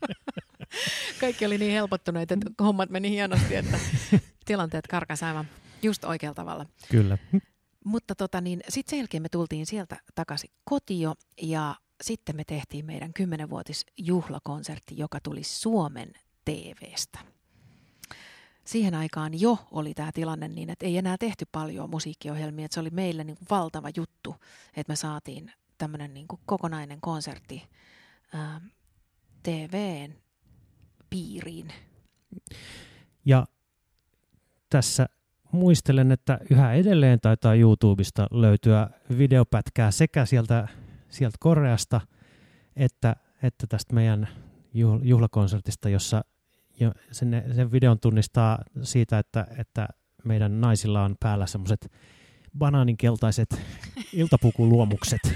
[1.20, 3.78] Kaikki oli niin helpottuneet, että hommat meni hienosti, että
[4.44, 5.48] tilanteet karkas aivan
[5.82, 6.66] just oikealla tavalla.
[6.90, 7.18] Kyllä.
[7.84, 12.86] Mutta tota niin, sitten sen jälkeen me tultiin sieltä takaisin kotio ja sitten me tehtiin
[12.86, 16.12] meidän kymmenenvuotis juhlakonsertti, joka tuli Suomen
[16.44, 17.18] TVstä.
[18.64, 22.64] Siihen aikaan jo oli tämä tilanne niin, että ei enää tehty paljon musiikkiohjelmia.
[22.64, 24.36] Että se oli meille niin kuin valtava juttu,
[24.76, 27.68] että me saatiin tämmöinen niin kokonainen konsertti
[28.32, 28.60] ää,
[29.42, 30.14] TVn
[31.10, 31.72] piiriin.
[33.24, 33.46] Ja
[34.70, 35.06] tässä
[35.52, 40.68] muistelen, että yhä edelleen taitaa YouTubesta löytyä videopätkää sekä sieltä,
[41.08, 42.00] sieltä Koreasta
[42.76, 44.28] että, että tästä meidän
[44.74, 46.24] juhl- juhlakonsertista, jossa
[46.80, 49.88] jo sen, sen videon tunnistaa siitä, että, että
[50.24, 51.92] meidän naisilla on päällä semmoiset
[52.58, 53.60] banaaninkeltaiset
[54.12, 55.20] iltapukuluomukset.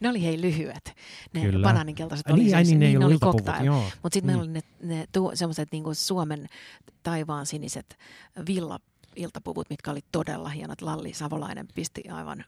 [0.00, 0.94] Ne oli hei lyhyet.
[1.34, 1.66] Ne Kyllä.
[1.68, 3.70] banaaninkeltaiset Ai oli, niin, ai siis- niin, ne ei ne oli cocktail.
[3.72, 4.50] Mutta sitten meillä Mm.
[4.50, 6.46] oli ne, ne tu, semmoiset niinku Suomen
[7.02, 7.98] taivaan siniset
[8.48, 10.82] villa-iltapuvut, mitkä oli todella hienot.
[10.82, 12.44] Lalli Savolainen pisti aivan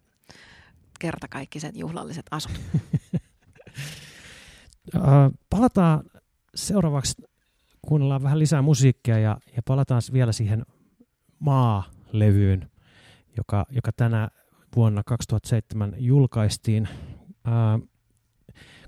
[1.01, 2.53] kertakaikkiset juhlalliset asut.
[4.97, 5.03] Äh,
[5.51, 6.05] palataan
[6.55, 7.14] seuraavaksi,
[7.83, 10.62] kuunnellaan vähän lisää musiikkia ja, ja palataan vielä siihen
[11.38, 12.71] Maa-levyyn,
[13.37, 14.29] joka, joka tänä
[14.77, 16.88] vuonna 2007 julkaistiin.
[17.49, 17.88] Äh,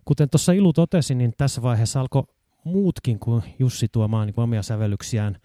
[0.05, 2.25] kuten tuossa Ilu totesi, niin tässä vaiheessa alkoi
[2.65, 5.37] muutkin kuin Jussi tuomaan niin omia sävellyksiään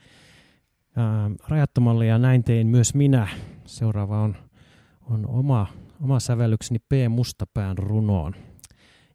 [0.98, 3.28] äh, rajattomalle ja näin tein myös minä.
[3.66, 4.36] Seuraava on,
[5.10, 5.68] on oma,
[6.02, 6.92] oma sävellykseni P.
[7.10, 8.36] Mustapään runoon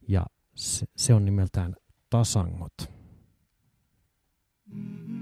[0.07, 1.75] ja se, se on nimeltään
[2.09, 2.73] Tasangot.
[4.69, 5.16] Kaikilla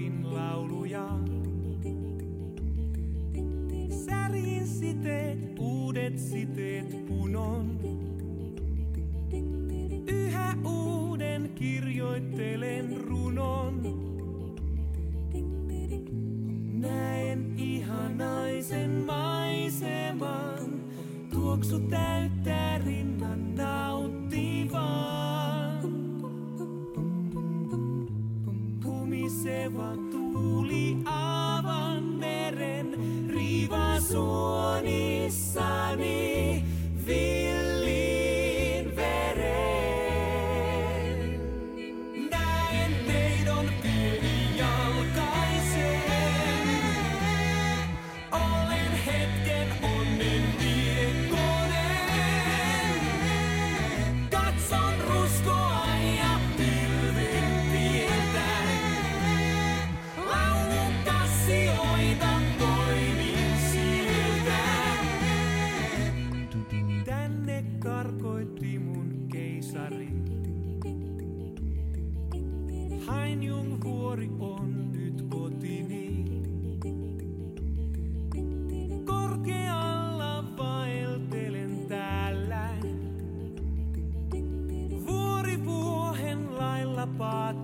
[0.00, 1.08] laadin lauluja.
[4.04, 7.80] Särin siteet, uudet siteet punon.
[10.06, 13.80] Yhä uuden kirjoittelen runon.
[16.72, 20.84] Näen ihanaisen maiseman,
[21.30, 22.29] tuoksu täyttää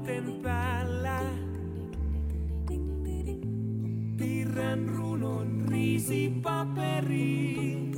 [0.07, 1.21] lasten päällä.
[4.17, 7.93] Piirrän runon riisipaperiin,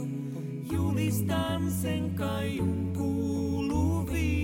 [0.73, 4.38] julistan sen kaiun kuuluviin.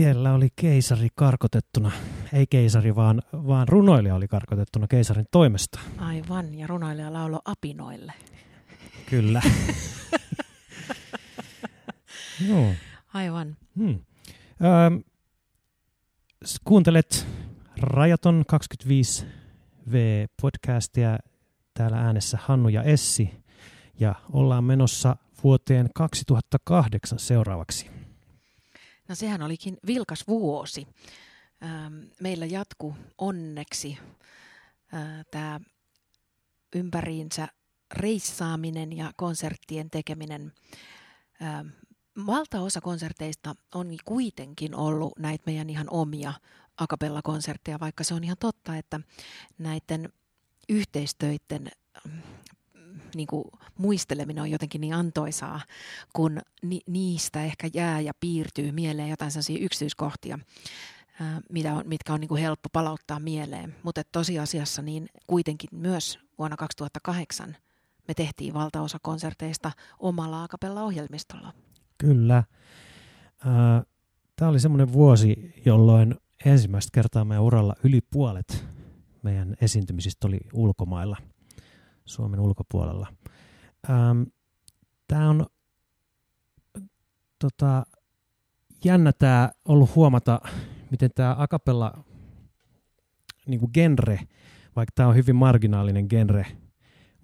[0.00, 1.90] Siellä oli keisari karkotettuna.
[2.32, 5.80] Ei keisari, vaan, vaan runoilija oli karkotettuna keisarin toimesta.
[5.98, 8.12] Aivan, ja runoilija laulo apinoille.
[9.10, 9.42] Kyllä.
[12.48, 12.72] Joo.
[13.14, 13.56] Aivan.
[13.76, 13.98] Hmm.
[14.64, 15.00] Öö,
[16.64, 17.26] kuuntelet
[17.80, 19.24] Rajaton 25V
[20.42, 21.18] podcastia.
[21.74, 23.30] Täällä äänessä Hannu ja Essi.
[23.98, 27.99] Ja ollaan menossa vuoteen 2008 seuraavaksi.
[29.10, 30.86] No sehän olikin vilkas vuosi.
[31.62, 33.98] Ähm, Meillä jatku onneksi
[35.30, 35.60] tämä
[36.74, 37.48] ympäriinsä
[37.94, 40.52] reissaaminen ja konserttien tekeminen.
[41.42, 41.66] Ähm,
[42.26, 46.32] Valtaosa konserteista on kuitenkin ollut näitä meidän ihan omia
[46.76, 49.00] akapella-konsertteja, vaikka se on ihan totta, että
[49.58, 50.12] näiden
[50.68, 51.70] yhteistöiden
[53.14, 53.44] niin kuin
[53.78, 55.60] muisteleminen on jotenkin niin antoisaa,
[56.12, 60.38] kun ni- niistä ehkä jää ja piirtyy mieleen jotain sellaisia yksityiskohtia,
[61.20, 63.76] ää, mitä on, mitkä on niin kuin helppo palauttaa mieleen.
[63.82, 67.56] Mutta tosiasiassa niin kuitenkin myös vuonna 2008
[68.08, 71.52] me tehtiin valtaosa konserteista omalla akapella-ohjelmistolla.
[71.98, 72.44] Kyllä.
[74.36, 78.64] Tämä oli semmoinen vuosi, jolloin ensimmäistä kertaa meidän uralla yli puolet
[79.22, 81.16] meidän esiintymisistä oli ulkomailla,
[82.10, 83.06] Suomen ulkopuolella.
[85.08, 85.46] Tämä on
[87.38, 87.86] tota,
[88.84, 90.40] jännä tämä ollut huomata,
[90.90, 92.04] miten tämä akapella
[93.46, 94.20] niin kuin genre,
[94.76, 96.46] vaikka tämä on hyvin marginaalinen genre,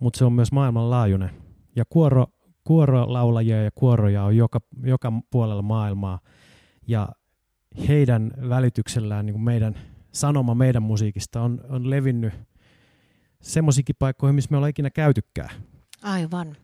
[0.01, 1.30] mutta se on myös maailmanlaajuinen.
[1.76, 2.26] Ja kuoro,
[2.64, 6.20] kuorolaulajia ja kuoroja on joka, joka puolella maailmaa.
[6.87, 7.09] Ja
[7.89, 9.74] heidän välityksellään niin kuin meidän
[10.12, 12.34] sanoma meidän musiikista on, on levinnyt
[13.43, 15.62] semmoisiinkin paikkoihin, missä me ollaan ikinä käytykään.
[16.03, 16.57] Aivan.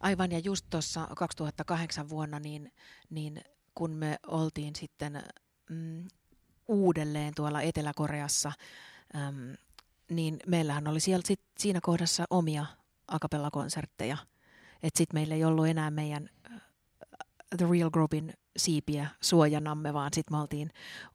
[0.00, 2.72] Aivan, ja just tuossa 2008 vuonna, niin,
[3.10, 3.40] niin
[3.74, 5.22] kun me oltiin sitten
[5.70, 6.08] mm,
[6.68, 8.52] uudelleen tuolla Etelä-Koreassa,
[9.16, 9.54] äm,
[10.10, 12.66] niin meillähän oli siellä sit siinä kohdassa omia
[13.08, 14.16] akapella-konsertteja.
[14.82, 16.60] Että sitten meillä ei ollut enää meidän äh,
[17.56, 20.70] The Real Groupin siipiä suojanamme, vaan sitten me oltiin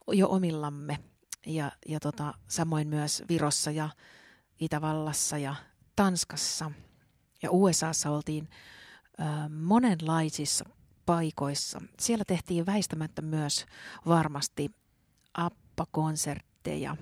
[0.08, 1.00] jo omillamme.
[1.46, 3.89] Ja, ja tota, samoin myös Virossa ja
[4.62, 5.55] Itävallassa ja
[5.95, 6.72] Tanskassa
[7.43, 8.49] ja USAssa oltiin
[9.20, 10.66] ö, monenlaisissa
[11.05, 11.82] paikoissa.
[11.99, 13.66] Siellä tehtiin väistämättä myös
[14.05, 14.72] varmasti
[15.34, 16.97] appakonsertteja.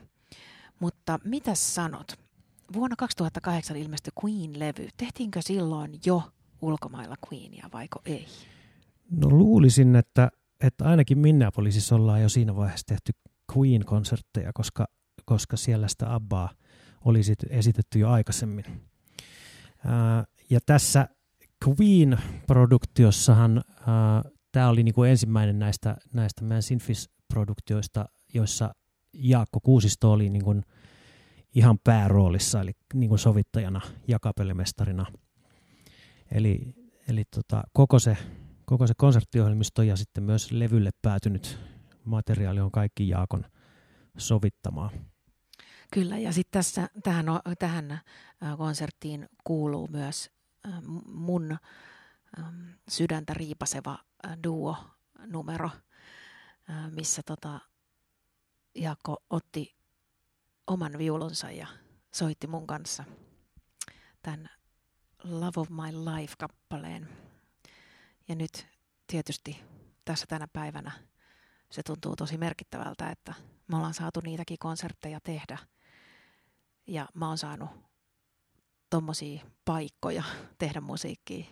[0.79, 2.19] Mutta mitä sanot?
[2.73, 4.89] Vuonna 2008 ilmestyi Queen-levy.
[4.97, 6.23] Tehtiinkö silloin jo
[6.61, 8.27] ulkomailla Queenia vaiko ei?
[9.11, 10.31] No luulisin, että,
[10.63, 13.11] että ainakin Minneapolisissa ollaan jo siinä vaiheessa tehty
[13.57, 14.85] Queen-konsertteja, koska,
[15.25, 16.49] koska siellä sitä Abbaa
[17.05, 18.65] oli sit esitetty jo aikaisemmin.
[19.85, 21.07] Ää, ja tässä
[21.65, 23.61] Queen-produktiossahan
[24.51, 28.75] tämä oli niinku ensimmäinen näistä, näistä meidän Sinfis-produktioista, joissa
[29.13, 30.61] Jaakko Kuusisto oli niinku
[31.55, 35.05] ihan pääroolissa, eli niinku sovittajana ja kapellimestarina.
[36.31, 36.73] Eli,
[37.07, 38.17] eli tota, koko, se,
[38.65, 41.59] koko se konserttiohjelmisto ja sitten myös levylle päätynyt
[42.05, 43.45] materiaali on kaikki Jaakon
[44.17, 44.91] sovittamaa.
[45.93, 47.25] Kyllä, ja sitten tässä tähän,
[47.59, 48.01] tähän äh,
[48.57, 50.31] konserttiin kuuluu myös
[51.05, 51.57] mun
[52.89, 53.99] sydäntä riipaseva
[54.43, 55.69] duo-numero,
[56.91, 57.59] missä tota,
[58.75, 59.75] Jaakko otti
[60.67, 61.67] oman viulunsa ja
[62.13, 63.03] soitti mun kanssa
[64.21, 64.49] tämän
[65.23, 67.09] Love of My Life-kappaleen.
[68.27, 68.67] Ja nyt
[69.07, 69.63] tietysti
[70.05, 70.91] tässä tänä päivänä
[71.71, 73.33] se tuntuu tosi merkittävältä, että
[73.67, 75.57] me ollaan saatu niitäkin konsertteja tehdä.
[76.89, 77.69] Ja mä oon saanut
[78.89, 80.23] tommosia paikkoja
[80.57, 81.45] tehdä musiikkia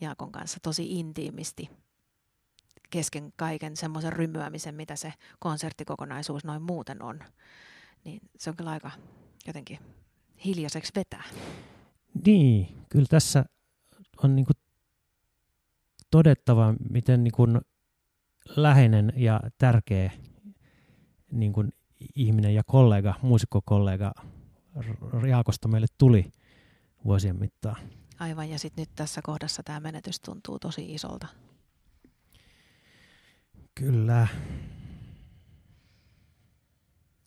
[0.00, 1.70] Jaakon kanssa tosi intiimisti
[2.90, 7.20] kesken kaiken semmoisen rymyämisen, mitä se konserttikokonaisuus noin muuten on.
[8.04, 8.90] Niin se on kyllä aika
[9.46, 9.78] jotenkin
[10.44, 11.22] hiljaiseksi vetää.
[12.26, 13.44] Niin, kyllä tässä
[14.22, 14.56] on niin kuin
[16.10, 17.60] todettava, miten niin kuin
[18.56, 20.10] läheinen ja tärkeä
[21.32, 21.72] niin kuin
[22.14, 24.12] ihminen ja kollega, muusikkokollega
[25.28, 26.32] Jaakosta meille tuli
[27.04, 27.76] vuosien mittaan.
[28.18, 31.26] Aivan, ja sitten nyt tässä kohdassa tämä menetys tuntuu tosi isolta.
[33.74, 34.28] Kyllä.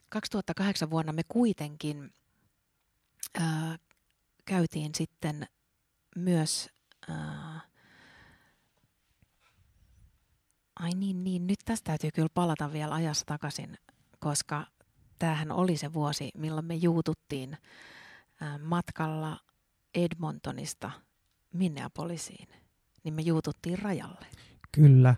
[0.09, 2.13] 2008 vuonna me kuitenkin
[3.39, 3.77] ää,
[4.45, 5.47] käytiin sitten
[6.15, 6.69] myös,
[7.09, 7.61] ää,
[10.79, 13.77] ai niin, niin, nyt tästä täytyy kyllä palata vielä ajassa takaisin,
[14.19, 14.67] koska
[15.19, 17.57] tämähän oli se vuosi, milloin me juututtiin
[18.63, 19.37] matkalla
[19.95, 20.91] Edmontonista
[21.53, 22.47] Minneapolisiin,
[23.03, 24.25] niin me juututtiin rajalle.
[24.71, 25.15] Kyllä.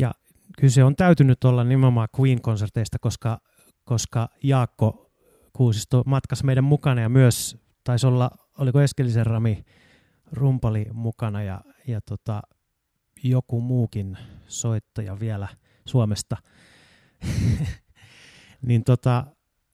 [0.00, 0.14] Ja
[0.58, 3.40] kyllä se on täytynyt olla nimenomaan Queen-konserteista, koska,
[3.84, 5.04] koska Jaakko
[5.52, 9.64] Kuusisto matkasi meidän mukana ja myös taisi olla, oliko Eskelisen Rami
[10.32, 12.42] rumpali mukana ja, ja tota,
[13.22, 15.48] joku muukin soittaja vielä
[15.86, 16.36] Suomesta.
[18.66, 19.26] niin tota,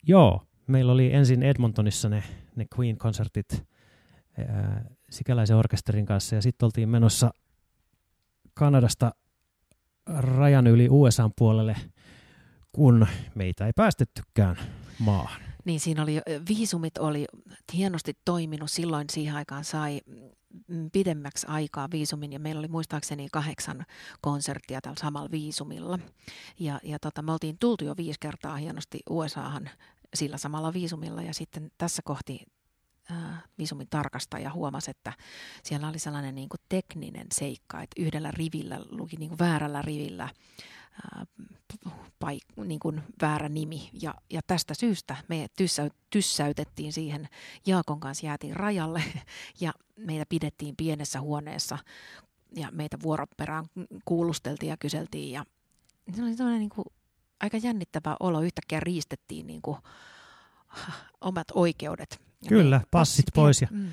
[0.03, 2.22] joo, meillä oli ensin Edmontonissa ne,
[2.57, 3.64] ne Queen-konsertit
[4.38, 7.30] ää, sikäläisen orkesterin kanssa ja sitten oltiin menossa
[8.55, 9.14] Kanadasta
[10.07, 11.76] rajan yli USAn puolelle,
[12.72, 14.57] kun meitä ei päästettykään
[14.98, 15.49] maahan.
[15.64, 17.26] Niin siinä oli, viisumit oli
[17.72, 18.70] hienosti toiminut.
[18.70, 20.00] Silloin siihen aikaan sai
[20.68, 23.86] mm, pidemmäksi aikaa viisumin ja meillä oli muistaakseni kahdeksan
[24.20, 25.98] konserttia tällä samalla viisumilla.
[26.58, 29.70] Ja, ja tota, me oltiin tultu jo viisi kertaa hienosti USAhan
[30.14, 32.40] sillä samalla viisumilla ja sitten tässä kohti
[33.58, 35.12] viisumin tarkastaja huomasi, että
[35.62, 40.28] siellä oli sellainen niin kuin tekninen seikka, että yhdellä rivillä luki niin kuin väärällä rivillä
[42.24, 43.91] paik- niin kuin väärä nimi.
[44.03, 47.28] Ja, ja tästä syystä me tyssä, tyssäytettiin siihen,
[47.66, 49.03] Jaakon kanssa jäätiin rajalle
[49.61, 51.78] ja meitä pidettiin pienessä huoneessa
[52.57, 53.64] ja meitä vuoroperään
[54.05, 55.45] kuulusteltiin ja kyseltiin ja
[56.16, 56.84] se oli sellainen niin kuin
[57.41, 58.41] aika jännittävä olo.
[58.43, 59.78] Yhtäkkiä riistettiin niin kuin
[61.20, 62.20] omat oikeudet.
[62.43, 63.93] Ja Kyllä, me- passit pois ja- Mm,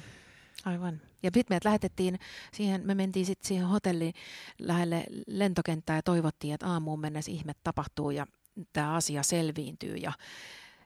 [0.65, 1.01] aivan.
[1.23, 2.19] Ja sitten meidät lähetettiin
[2.53, 4.13] siihen, me mentiin sitten siihen hotelliin
[4.59, 8.27] lähelle lentokenttää ja toivottiin, että aamuun mennessä ihme tapahtuu ja
[8.73, 9.95] tämä asia selviintyy.
[9.95, 10.11] Ja,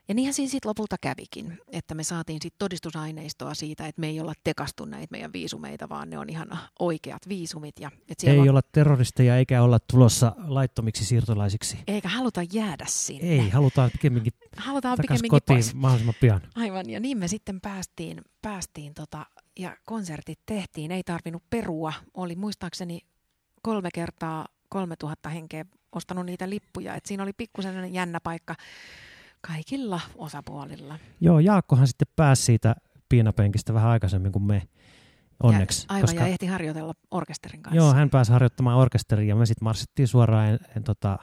[0.08, 4.20] ja niinhän siinä sitten lopulta kävikin, että me saatiin sitten todistusaineistoa siitä, että me ei
[4.20, 7.80] olla tekastu näitä meidän viisumeita, vaan ne on ihan oikeat viisumit.
[7.80, 11.78] Ja, että Ei on, olla terroristeja eikä olla tulossa laittomiksi siirtolaisiksi.
[11.86, 13.28] eikä haluta jäädä sinne.
[13.28, 15.74] Ei, halutaan pikemminkin Halutaan pikemminkin kotiin pois.
[15.74, 16.40] mahdollisimman pian.
[16.54, 19.26] Aivan, ja niin me sitten päästiin, päästiin tota,
[19.58, 21.92] ja konsertit tehtiin, ei tarvinnut perua.
[22.14, 23.00] Oli muistaakseni
[23.62, 28.54] kolme kertaa 3000 henkeä ostanut niitä lippuja, et siinä oli pikkusen jännä paikka
[29.40, 30.98] kaikilla osapuolilla.
[31.20, 32.76] Joo, Jaakkohan sitten pääsi siitä
[33.08, 34.62] piinapenkistä vähän aikaisemmin kuin me,
[35.42, 35.86] onneksi.
[35.88, 36.20] Ja, aivan, koska...
[36.20, 37.76] ja ehti harjoitella orkesterin kanssa.
[37.76, 41.18] Joo, hän pääsi harjoittamaan orkesteriin ja me sitten marssittiin suoraan en, en, tota,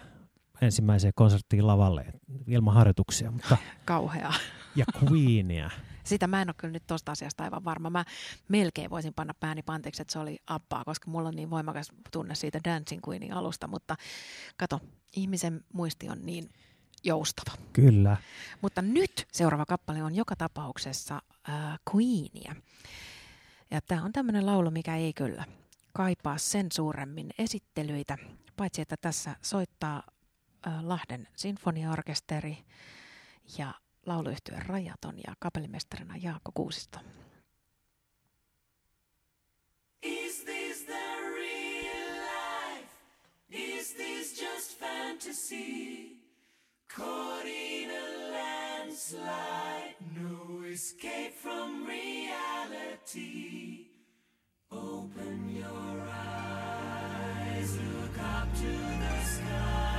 [0.62, 2.06] ensimmäiseen konserttiin lavalle
[2.48, 3.32] ilman harjoituksia.
[3.32, 4.34] Mutta, Kauheaa.
[4.76, 5.70] ja Queenia.
[6.10, 7.90] Sitä mä en ole kyllä nyt tuosta asiasta aivan varma.
[7.90, 8.06] Mä
[8.48, 12.36] melkein voisin panna pääni panteeksi, että se oli appaa, koska mulla on niin voimakas tunne
[12.36, 13.68] siitä Dancing Queenin alusta.
[13.68, 13.96] Mutta
[14.58, 14.80] kato,
[15.16, 16.50] ihmisen muisti on niin
[17.04, 17.58] joustava.
[17.74, 18.18] Kyllä.
[18.62, 22.56] Mutta nyt seuraava kappale on joka tapauksessa äh, Queenia.
[23.72, 25.46] Ja tämä on tämmöinen laulu, mikä ei kyllä
[25.94, 28.18] kaipaa sen suuremmin esittelyitä,
[28.58, 30.04] paitsi että tässä soittaa
[30.68, 32.58] äh, Lahden sinfoniaorkesteri
[33.58, 33.74] ja
[34.06, 37.00] lauluyhtyön Rajaton ja kapellimestarina Jaakko Kuusisto.
[40.04, 42.90] Is this the real life?
[43.50, 46.18] Is this just fantasy?
[46.96, 53.86] Caught in a landslide, no escape from reality.
[54.72, 59.99] Open your eyes look up to the skies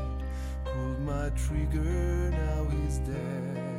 [1.05, 3.70] my trigger, now he's dead.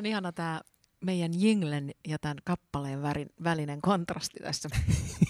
[0.00, 0.60] On ihana tämä
[1.04, 4.68] meidän jinglen ja tämän kappaleen värin, välinen kontrasti tässä.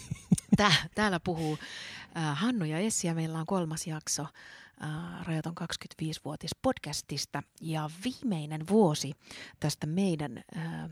[0.56, 1.58] Tää, täällä puhuu
[2.16, 8.68] äh, Hannu ja Essi ja meillä on kolmas jakso äh, Rajaton 25-vuotis podcastista ja viimeinen
[8.68, 9.12] vuosi
[9.60, 10.90] tästä meidän äh, äh,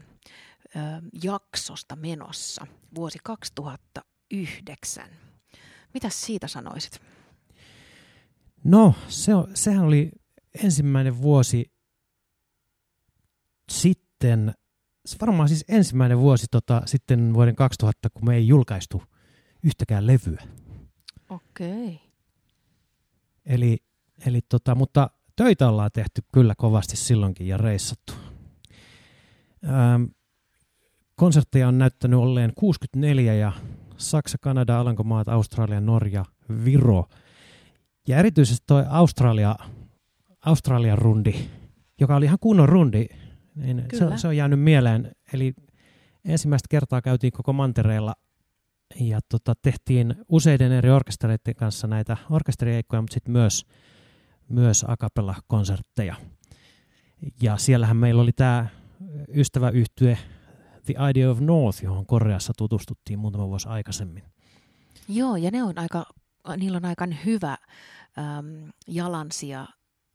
[1.23, 5.09] jaksosta menossa, vuosi 2009.
[5.95, 7.01] Mitäs siitä sanoisit?
[8.65, 10.11] No, se on, sehän oli
[10.65, 11.78] ensimmäinen vuosi
[13.71, 14.55] sitten,
[15.21, 19.03] varmaan siis ensimmäinen vuosi tota, sitten vuoden 2000, kun me ei julkaistu
[19.63, 20.43] yhtäkään levyä.
[21.31, 22.01] Okei.
[23.47, 23.79] Eli,
[24.27, 28.13] eli tota, mutta töitä ollaan tehty kyllä kovasti silloinkin ja reissattu.
[29.65, 30.05] Ähm,
[31.15, 33.53] konsertteja on näyttänyt olleen 64 ja
[33.97, 36.25] Saksa, Kanada, Alankomaat, Australia, Norja,
[36.65, 37.09] Viro.
[38.09, 39.57] Ja erityisesti tuo Australia,
[40.47, 41.35] Australian rundi,
[42.01, 43.07] joka oli ihan kunnon rundi,
[43.59, 44.17] niin se, Kyllä.
[44.17, 45.13] se on jäänyt mieleen.
[45.33, 45.55] Eli
[46.25, 48.15] ensimmäistä kertaa käytiin koko mantereella
[49.01, 53.67] ja tota, tehtiin useiden eri orkestereiden kanssa näitä orkesteriheikkoja, mutta sitten myös,
[54.49, 56.17] myös akapella-konsertteja.
[57.43, 58.67] Ja siellähän meillä oli tämä
[59.35, 60.19] ystäväyhtye
[60.85, 64.25] The Idea of North, johon Koreassa tutustuttiin muutama vuosi aikaisemmin.
[65.09, 66.07] Joo, ja ne on aika,
[66.57, 67.57] niillä on aika hyvä
[68.19, 69.67] äm, jalansija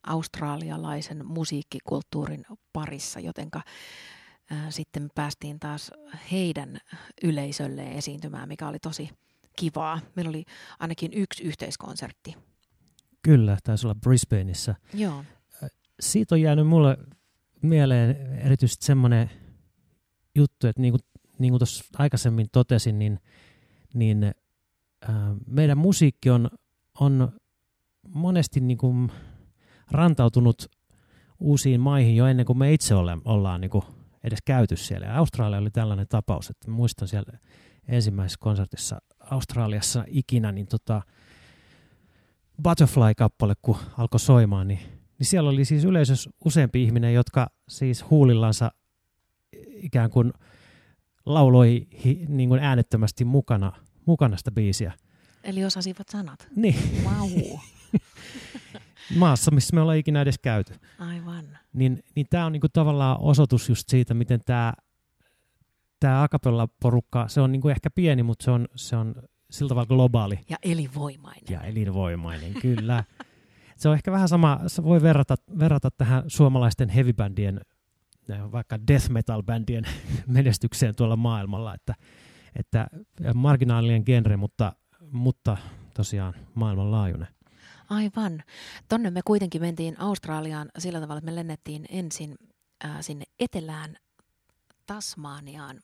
[0.08, 3.62] australialaisen musiikkikulttuurin parissa, jotenka
[4.70, 5.92] sitten päästiin taas
[6.32, 6.78] heidän
[7.24, 9.10] yleisölleen esiintymään, mikä oli tosi
[9.56, 10.00] kivaa.
[10.16, 10.46] Meillä oli
[10.80, 12.36] ainakin yksi yhteiskonsertti.
[13.22, 14.76] Kyllä, taisi olla Brisbaneissa.
[14.94, 15.24] Joo,
[16.00, 16.98] Siitä on jäänyt mulle
[17.62, 19.30] mieleen erityisesti semmoinen
[20.36, 21.02] juttu, että niin kuin,
[21.40, 23.20] niin kuin tuossa aikaisemmin totesin, niin,
[23.94, 26.50] niin ää, meidän musiikki on,
[27.00, 27.32] on
[28.08, 29.12] monesti niin kuin
[29.92, 30.72] rantautunut
[31.40, 33.84] uusiin maihin jo ennen kuin me itse ole, ollaan niin kuin
[34.24, 35.08] edes käyty siellä.
[35.08, 37.40] Ja Australia oli tällainen tapaus, että muistan siellä
[37.88, 41.02] ensimmäisessä konsertissa Australiassa ikinä, niin tota
[42.64, 44.80] Butterfly-kappale, kun alkoi soimaan, niin,
[45.20, 48.72] niin siellä oli siis yleisössä useampi ihminen, jotka siis huulillansa
[49.68, 50.34] ikään kuin
[51.26, 53.72] lauloi hi, niin kuin äänettömästi mukana,
[54.06, 54.94] mukana sitä biisiä.
[55.44, 56.48] eli osasivat sanat.
[56.56, 57.60] Niin, Vau,
[59.16, 60.74] maassa, missä me ollaan ikinä edes käyty.
[61.00, 61.46] aivan.
[61.74, 64.74] Niin, niin tämä on niinku tavallaan osoitus just siitä, miten tämä
[66.00, 69.16] tää akapella-porukka, se on niinku ehkä pieni, mutta se on, se on
[69.52, 71.44] sillä tavalla globaali Ja elinvoimainen.
[71.50, 73.04] ja elinvoimainen, kyllä.
[73.78, 77.62] Se on ehkä vähän sama, se voi verrata, verrata tähän suomalaisten heavybändien,
[78.32, 79.84] äh, vaikka death metal-bändien
[80.28, 81.96] menestykseen tuolla maailmalla, että,
[82.56, 82.88] että
[83.34, 84.74] marginaalinen genre, mutta,
[85.12, 85.58] mutta
[85.94, 87.28] tosiaan maailmanlaajuinen.
[87.94, 88.44] Aivan.
[88.88, 92.36] Tonne me kuitenkin mentiin Australiaan sillä tavalla, että me lennettiin ensin
[92.84, 93.98] ää, sinne etelään
[94.86, 95.80] Tasmaniaan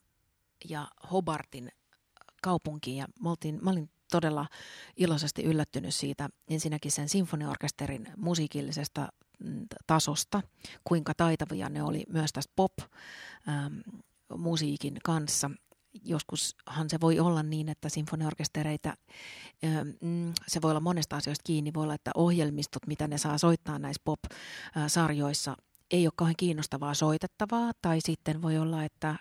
[0.68, 1.72] ja Hobartin
[2.42, 2.96] kaupunkiin.
[2.96, 4.46] Ja me oltiin, mä olin todella
[4.96, 9.08] iloisesti yllättynyt siitä ensinnäkin sen sinfoniorkesterin musiikillisesta
[9.38, 10.42] mm, tasosta,
[10.84, 15.50] kuinka taitavia ne oli myös tästä pop-musiikin kanssa.
[16.04, 18.96] Joskushan se voi olla niin, että sinfoniorkestereita,
[20.00, 21.74] mm, se voi olla monesta asioista kiinni.
[21.74, 25.56] Voi olla, että ohjelmistot, mitä ne saa soittaa näissä pop-sarjoissa,
[25.90, 27.72] ei ole kauhean kiinnostavaa soitettavaa.
[27.82, 29.16] Tai sitten voi olla, että,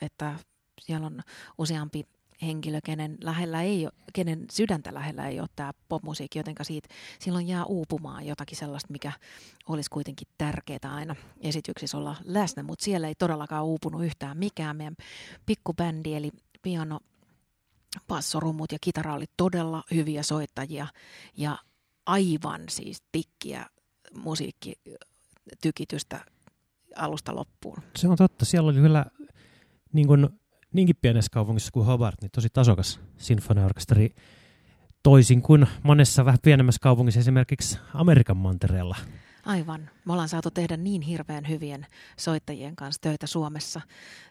[0.00, 0.38] että
[0.80, 1.20] siellä on
[1.58, 2.04] useampi
[2.42, 7.48] henkilö, kenen, lähellä ei ole, kenen sydäntä lähellä ei ole tämä popmusiikki, jotenka siitä silloin
[7.48, 9.12] jää uupumaan jotakin sellaista, mikä
[9.68, 14.76] olisi kuitenkin tärkeää aina esityksissä olla läsnä, mutta siellä ei todellakaan uupunut yhtään mikään.
[14.76, 14.96] Meidän
[15.46, 16.30] pikkubändi eli
[16.62, 17.00] piano,
[18.06, 20.86] passorummut ja kitara oli todella hyviä soittajia
[21.36, 21.58] ja
[22.06, 23.66] aivan siis tikkiä
[24.14, 26.24] musiikkitykitystä
[26.96, 27.82] alusta loppuun.
[27.96, 28.44] Se on totta.
[28.44, 29.06] Siellä oli kyllä
[29.92, 30.28] niin kuin,
[30.72, 34.14] niinkin pienessä kaupungissa kuin Hobart, niin tosi tasokas sinfoniaorkesteri.
[35.02, 38.96] Toisin kuin monessa vähän pienemmässä kaupungissa esimerkiksi Amerikan mantereella.
[39.44, 39.90] Aivan.
[40.04, 41.86] Me ollaan saatu tehdä niin hirveän hyvien
[42.18, 43.80] soittajien kanssa töitä Suomessa,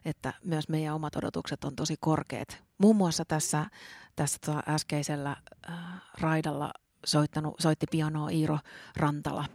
[0.06, 2.64] että myös meidän omat odotukset on tosi korkeat.
[2.78, 3.66] Muun muassa tässä,
[4.16, 5.36] tässä tota äskeisellä
[5.70, 5.76] äh,
[6.22, 6.72] raidalla
[7.06, 8.60] soittanut, soitti pianoa Iiro
[8.96, 9.46] Rantala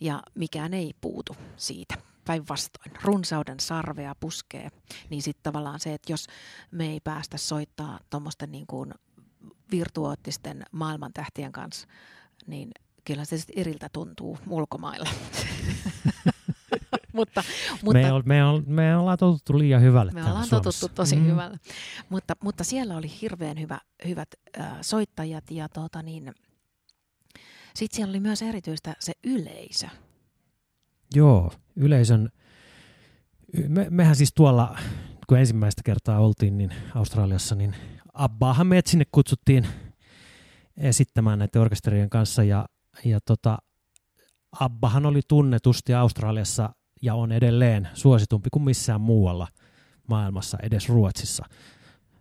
[0.00, 1.94] ja mikään ei puutu siitä.
[2.30, 4.68] Päinvastoin, runsauden sarvea puskee,
[5.10, 6.26] niin sitten tavallaan se, että jos
[6.70, 8.94] me ei päästä soittaa tuommoisten niin kuin
[9.70, 11.88] virtuoottisten maailmantähtien kanssa,
[12.46, 12.70] niin
[13.04, 15.10] kyllä se sitten eriltä tuntuu ulkomailla.
[17.12, 17.44] mutta,
[17.82, 20.80] mutta, me, ol, me, ol, me ollaan totuttu liian hyvälle me ollaan Suomessa.
[20.80, 21.26] totuttu tosi Mm.
[21.26, 21.58] hyvällä.
[22.08, 24.28] Mutta, mutta siellä oli hirveän hyvä, hyvät
[24.60, 26.32] äh, soittajat ja tota niin,
[27.74, 29.88] sitten siellä oli myös erityistä se yleisö.
[31.14, 32.30] Joo, yleisön,
[33.68, 34.78] me, mehän siis tuolla,
[35.26, 37.76] kun ensimmäistä kertaa oltiin niin Australiassa, niin
[38.12, 39.66] Abbaahan meidät sinne kutsuttiin
[40.76, 42.66] esittämään näiden orkesterien kanssa ja,
[43.04, 43.58] ja tota,
[44.60, 49.48] Abbahan oli tunnetusti Australiassa ja on edelleen suositumpi kuin missään muualla
[50.08, 51.44] maailmassa, edes Ruotsissa.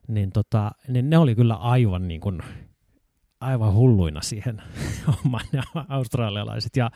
[0.08, 2.42] Niin, tota, niin ne oli kyllä aivan niin kuin,
[3.42, 4.62] aivan hulluina siihen
[5.54, 6.76] ne australialaiset.
[6.76, 6.92] Ja,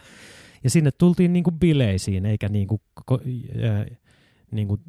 [0.63, 3.97] ja sinne tultiin niin kuin bileisiin, eikä niin kuin, äh,
[4.51, 4.81] niin kuin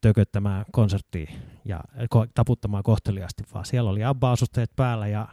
[0.00, 1.28] tököttämään konserttiin
[1.64, 1.80] ja
[2.10, 5.28] ko, taputtamaan kohteliaasti, vaan siellä oli ABBA-asusteet päällä ja,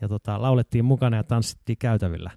[0.00, 2.30] ja tota, laulettiin mukana ja tanssittiin käytävillä.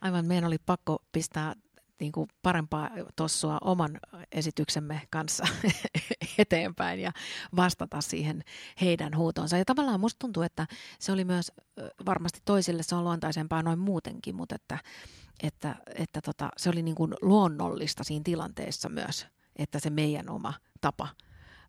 [0.00, 1.54] Aivan meidän oli pakko pistää
[2.00, 3.90] niin kuin parempaa tossua oman
[4.32, 5.44] esityksemme kanssa
[6.38, 7.12] eteenpäin ja
[7.56, 8.42] vastata siihen
[8.80, 9.58] heidän huutonsa.
[9.58, 10.66] Ja tavallaan musta tuntuu, että
[10.98, 11.52] se oli myös
[12.06, 14.78] varmasti toisille se on luontaisempaa noin muutenkin, mutta että,
[15.42, 19.26] että, että tota, se oli niin kuin luonnollista siinä tilanteessa myös,
[19.56, 21.08] että se meidän oma tapa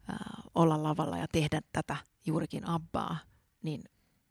[0.08, 3.18] ää, olla lavalla ja tehdä tätä juurikin abbaa,
[3.64, 3.84] niin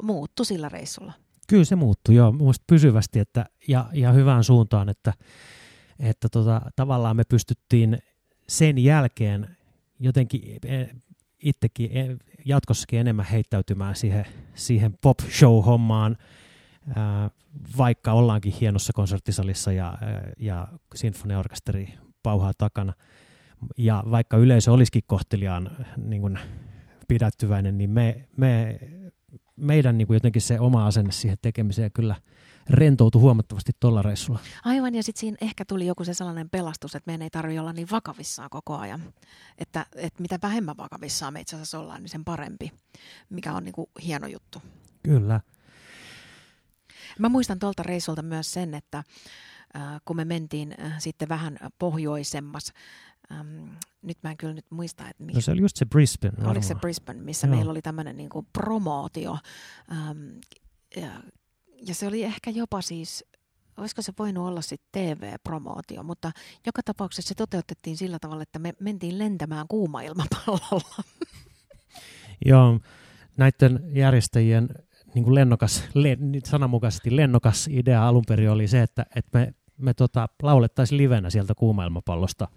[0.02, 1.12] muuttui sillä reissulla.
[1.48, 2.34] Kyllä se muuttui, joo,
[2.66, 5.12] pysyvästi että, ja, ja hyvään suuntaan, että,
[6.00, 7.98] että tota, tavallaan me pystyttiin
[8.48, 9.56] sen jälkeen
[10.00, 10.90] jotenkin eh,
[11.42, 14.24] itsekin eh, jatkossakin enemmän heittäytymään siihen,
[14.54, 16.16] siihen pop-show-hommaan,
[17.78, 19.98] vaikka ollaankin hienossa konserttisalissa ja,
[20.38, 22.92] ja sinfoniaorkesteri pauhaa takana.
[23.76, 26.38] Ja vaikka yleisö olisikin kohteliaan niin kuin
[27.08, 28.80] pidättyväinen, niin me, me,
[29.56, 32.16] meidän niin kuin jotenkin se oma asenne siihen tekemiseen kyllä
[32.70, 34.38] rentoutui huomattavasti tuolla reissulla.
[34.64, 37.72] Aivan, ja sitten siinä ehkä tuli joku se sellainen pelastus, että meidän ei tarvitse olla
[37.72, 39.00] niin vakavissaan koko ajan.
[39.58, 42.72] Että, että mitä vähemmän vakavissaan me itse asiassa ollaan, niin sen parempi,
[43.30, 44.62] mikä on niin kuin hieno juttu.
[45.02, 45.40] Kyllä.
[47.18, 48.98] Mä muistan tuolta reissulta myös sen, että
[49.76, 52.72] äh, kun me mentiin äh, sitten vähän pohjoisemmas,
[53.32, 53.68] ähm,
[54.02, 56.48] nyt mä en kyllä nyt muista, että mikä No se oli just se Brisbane.
[56.48, 56.74] Oliko se.
[56.74, 57.56] Brisbane, missä Joo.
[57.56, 59.38] meillä oli tämmöinen niin kuin promootio.
[59.92, 60.28] Ähm,
[61.86, 63.24] ja, se oli ehkä jopa siis,
[63.76, 66.32] olisiko se voinut olla sitten TV-promootio, mutta
[66.66, 71.04] joka tapauksessa se toteutettiin sillä tavalla, että me mentiin lentämään kuuma ilmapallolla.
[72.46, 72.80] Joo,
[73.36, 74.68] näiden järjestäjien
[75.14, 79.94] niin kuin lennokas, le, sananmukaisesti lennokas idea alun perin oli se, että, että me, me
[79.94, 82.48] tota, laulettaisiin livenä sieltä kuumailmapallosta.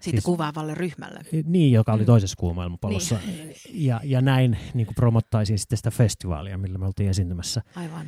[0.00, 1.20] Siitä siis, kuvaavalle ryhmälle.
[1.44, 2.06] Niin, joka oli Mm.
[2.06, 3.18] toisessa kuumailmapallossa.
[3.26, 3.54] Niin.
[3.72, 7.62] Ja, ja näin niin kuin promottaisiin sitten sitä festivaalia, millä me oltiin esiintymässä.
[7.76, 8.06] Aivan.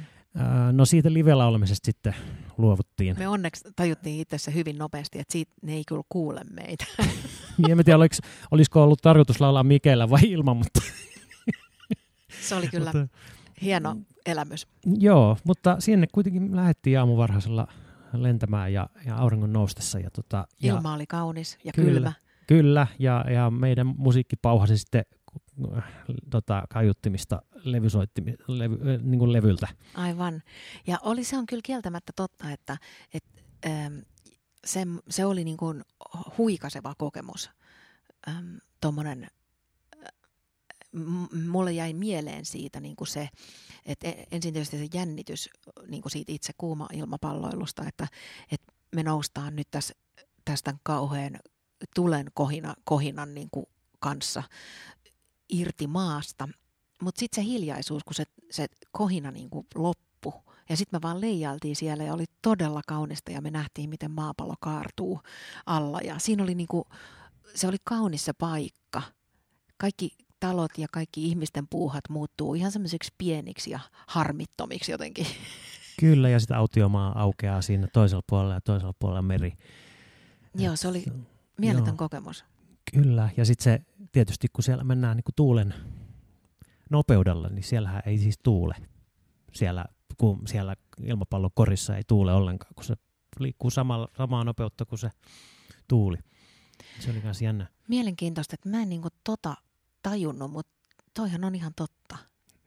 [0.72, 2.14] No siitä live-laulemisesta sitten
[2.58, 3.16] luovuttiin.
[3.18, 6.84] Me onneksi tajuttiin itse se hyvin nopeasti, että siitä ne ei kyllä kuule meitä.
[7.58, 8.16] Niin, en tiedä, oliko,
[8.50, 10.80] olisiko ollut tarkoitus laulaa Mikellä vai ilman, mutta,
[12.48, 13.18] Se oli kyllä mutta
[13.62, 14.66] hieno elämys.
[14.98, 17.66] Joo, mutta sinne kuitenkin lähdettiin aamuvarhaisella
[18.12, 19.98] lentämään ja, ja auringon noustessa.
[19.98, 21.90] Ja tota, ja, Ilma oli kaunis ja Kyllä.
[21.90, 22.12] kylmä.
[22.46, 25.04] Kyllä, ja, ja meidän musiikki pauhasi sitten
[26.30, 27.86] tota, kaiuttimista levy,
[28.74, 29.68] äh, niin kuin levyltä.
[29.94, 30.42] Aivan.
[30.86, 32.78] Ja oli, se on kyllä kieltämättä totta, että,
[33.14, 33.98] että ähm,
[34.64, 35.84] se, se oli niin kuin
[36.38, 37.50] huikaseva kokemus.
[38.28, 39.30] Ähm, Tuommoinen,
[41.48, 43.28] mulle jäi mieleen siitä niin kuin se,
[43.86, 45.50] että e- ensin tietysti se jännitys
[45.88, 48.08] niin kuin siitä itse kuuma ilmapalloilusta, että,
[48.52, 49.94] että me noustaan nyt tässä,
[50.44, 51.38] tästä kauhean
[51.94, 53.66] tulen kohina, kohinan niin kuin
[53.98, 54.42] kanssa
[55.50, 56.48] irti maasta.
[57.02, 60.32] Mutta sitten se hiljaisuus, kun se, se kohina niin kuin loppui.
[60.68, 64.54] Ja sitten me vaan leijailtiin siellä ja oli todella kaunista ja me nähtiin, miten maapallo
[64.60, 65.20] kaartuu
[65.66, 66.00] alla.
[66.00, 66.86] Ja siinä oli niinku,
[67.54, 69.02] se oli kaunis se paikka.
[69.76, 75.26] Kaikki talot ja kaikki ihmisten puuhat muuttuu ihan semmoisiksi pieniksi ja harmittomiksi jotenkin.
[76.00, 79.52] Kyllä, ja sitten autiomaa aukeaa siinä toisella puolella ja toisella puolella meri.
[80.54, 81.04] Joo, se oli
[81.58, 81.96] mieletön Joo.
[81.96, 82.44] kokemus.
[82.92, 83.80] Kyllä, ja sitten se
[84.12, 85.74] tietysti, kun siellä mennään niin kuin tuulen
[86.90, 88.74] nopeudella, niin siellähän ei siis tuule.
[89.52, 89.84] Siellä,
[90.18, 92.94] kun siellä ilmapallon korissa ei tuule ollenkaan, kun se
[93.38, 95.10] liikkuu samalla, samaa nopeutta kuin se
[95.88, 96.16] tuuli.
[97.00, 97.66] Se oli myös jännä.
[97.88, 99.54] Mielenkiintoista, että mä en niinku tota
[100.02, 100.72] tajunnut, mutta
[101.14, 102.16] toihan on ihan totta.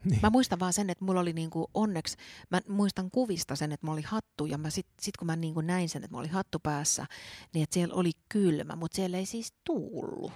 [0.05, 0.19] Niin.
[0.23, 2.17] Mä muistan vaan sen, että mulla oli niinku onneksi,
[2.49, 5.61] mä muistan kuvista sen, että mulla oli hattu ja mä sit, sit kun mä niinku
[5.61, 7.05] näin sen, että mulla oli hattu päässä,
[7.53, 10.31] niin että siellä oli kylmä, mutta siellä ei siis tuullut.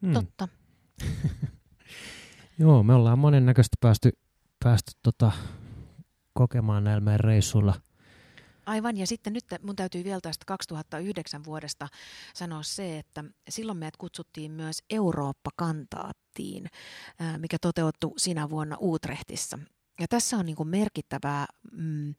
[0.00, 0.12] Mm.
[0.12, 0.48] Totta.
[2.58, 4.10] Joo, me ollaan monennäköistä päästy,
[4.64, 5.32] päästy tota,
[6.32, 7.74] kokemaan näillä meidän reissuilla.
[8.66, 11.88] Aivan, ja sitten nyt mun täytyy vielä tästä 2009 vuodesta
[12.34, 16.66] sanoa se, että silloin meidät kutsuttiin myös Eurooppa-kantaattiin,
[17.38, 19.58] mikä toteutui sinä vuonna Utrechtissa.
[20.00, 22.14] Ja tässä on niin kuin merkittävää mm,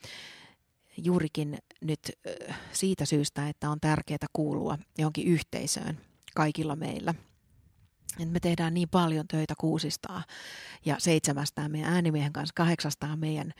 [0.97, 1.99] juurikin nyt
[2.71, 5.97] siitä syystä, että on tärkeää kuulua johonkin yhteisöön
[6.35, 7.13] kaikilla meillä.
[8.19, 10.23] Et me tehdään niin paljon töitä kuusistaan
[10.85, 13.53] ja seitsemästään meidän äänimiehen kanssa, kahdeksastaan meidän,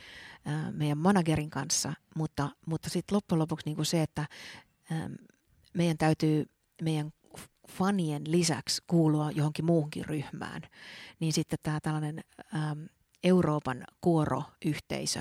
[0.45, 4.26] ää, meidän managerin kanssa, mutta, mutta sitten loppujen lopuksi niin kuin se, että
[4.91, 5.10] ää,
[5.74, 6.45] meidän täytyy
[6.82, 7.12] meidän
[7.70, 10.62] fanien lisäksi kuulua johonkin muuhunkin ryhmään,
[11.20, 12.24] niin sitten tämä tällainen
[12.56, 12.88] äm,
[13.24, 15.20] Euroopan kuoroyhteisö,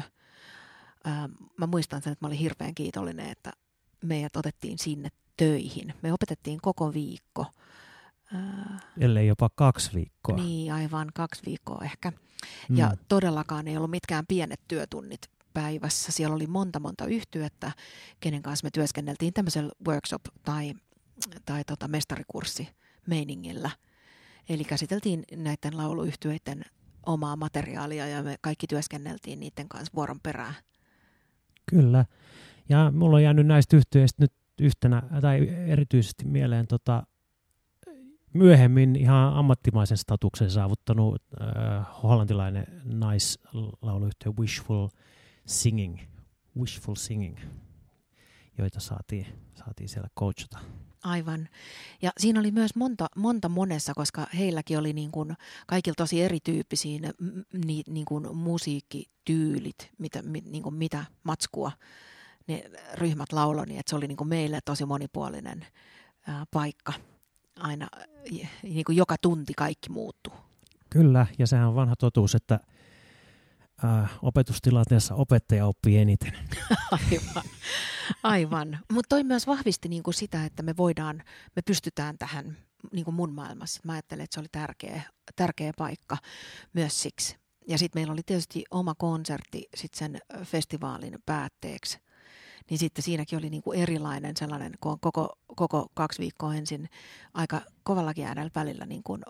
[1.06, 3.52] äm, mä muistan sen, että mä olin hirveän kiitollinen, että
[4.04, 5.94] meidät otettiin sinne töihin.
[6.02, 7.46] Me opetettiin koko viikko.
[8.34, 10.36] Ää, ellei jopa kaksi viikkoa.
[10.36, 12.12] niin, aivan kaksi viikkoa ehkä.
[12.68, 12.76] Mm.
[12.76, 15.20] Ja todellakaan ei ollut mitkään pienet työtunnit
[15.54, 16.12] päivässä.
[16.12, 17.72] Siellä oli monta monta yhtyettä,
[18.20, 20.74] kenen kanssa me työskenneltiin tämmöisellä workshop- tai,
[21.44, 22.68] tai tota mestarikurssi
[23.06, 23.70] meiningillä.
[24.48, 26.62] Eli käsiteltiin näiden lauluyhtyeiden
[27.06, 30.54] omaa materiaalia ja me kaikki työskenneltiin niiden kanssa vuoron perään.
[31.70, 32.04] Kyllä.
[32.68, 37.02] Ja mulla on jäänyt näistä yhtiöistä nyt yhtenä, tai erityisesti mieleen tota,
[38.34, 44.88] myöhemmin ihan ammattimaisen statuksen saavuttanut äh, hollantilainen naislauluyhtiö Wishful
[45.46, 45.98] Singing,
[46.58, 47.38] Wishful Singing,
[48.58, 50.58] joita saatiin, saatiin siellä coachata.
[51.02, 51.48] Aivan.
[52.02, 57.12] Ja siinä oli myös monta, monta monessa, koska heilläkin oli niin kuin kaikilla tosi erityyppisiä
[57.66, 61.72] ni, niin kuin musiikkityylit, mitä, mi, niin kuin mitä matskua
[62.46, 65.66] ne ryhmät lauloi, niin että se oli niin kuin meille tosi monipuolinen
[66.26, 66.92] ää, paikka.
[67.60, 67.88] Aina
[68.30, 70.32] j- niin kuin joka tunti kaikki muuttuu.
[70.90, 72.60] Kyllä, ja sehän on vanha totuus, että
[73.84, 76.32] äh, opetustilanteessa opettaja oppii eniten.
[77.10, 77.44] Aivan.
[78.22, 78.78] Aivan.
[78.92, 81.22] Mutta toi myös vahvisti niinku sitä, että me voidaan,
[81.56, 82.56] me pystytään tähän
[82.92, 83.80] niinku mun maailmassa.
[83.84, 85.02] Mä ajattelen, että se oli tärkeä,
[85.36, 86.16] tärkeä paikka
[86.72, 87.36] myös siksi.
[87.68, 91.98] Ja sitten meillä oli tietysti oma konsertti sit sen festivaalin päätteeksi.
[92.70, 96.88] Niin sitten siinäkin oli niinku erilainen sellainen, kun on koko, koko kaksi viikkoa ensin
[97.34, 99.22] aika kovallakin äänellä välillä niin kuin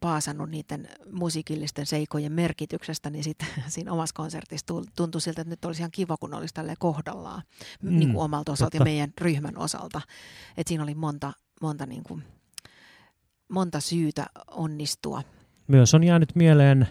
[0.00, 5.82] paasannut niiden musiikillisten seikojen merkityksestä, niin sitten siinä omassa konsertissa tuntui siltä, että nyt olisi
[5.82, 7.42] ihan kiva, kun olisi tälleen kohdallaan
[7.82, 8.84] mm, niin kuin omalta osalta ja totta.
[8.84, 10.00] meidän ryhmän osalta.
[10.56, 12.22] Että siinä oli monta, monta, niin kuin,
[13.48, 15.22] monta syytä onnistua.
[15.66, 16.88] Myös on jäänyt mieleen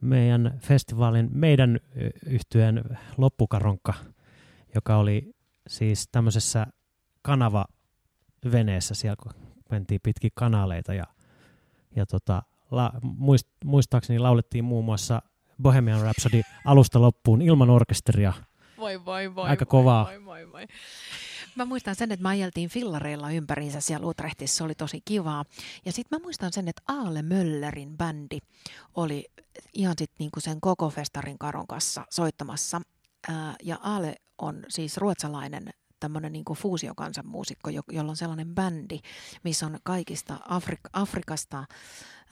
[0.00, 1.80] meidän festivaalin, meidän
[2.26, 3.94] yhtyeen loppukaronkka,
[4.74, 5.34] joka oli
[5.68, 6.66] siis tämmöisessä
[7.22, 9.32] kanavaveneessä siellä, kun
[9.70, 11.04] mentiin pitkin kanaleita ja,
[11.96, 15.22] ja tota, la, muist, muistaakseni laulettiin muun muassa
[15.62, 18.32] Bohemian Rhapsody alusta loppuun ilman orkesteria.
[18.78, 19.48] Voi, voi, voi.
[19.48, 20.04] Aika kovaa.
[20.04, 20.66] Voi, voi, voi.
[21.56, 25.44] Mä muistan sen, että mä ajeltiin fillareilla ympäriinsä siellä Utrechtissa, se oli tosi kivaa.
[25.84, 28.38] Ja sitten mä muistan sen, että Aale Möllerin bändi
[28.94, 29.24] oli
[29.74, 32.80] ihan sit niinku sen koko festarin karon kanssa soittamassa.
[33.28, 38.98] Ää, ja Aale on siis ruotsalainen tämmöinen niinku fuusiokansanmuusikko, jo- jolla on sellainen bändi,
[39.44, 41.64] missä on kaikista Afrik- Afrikasta,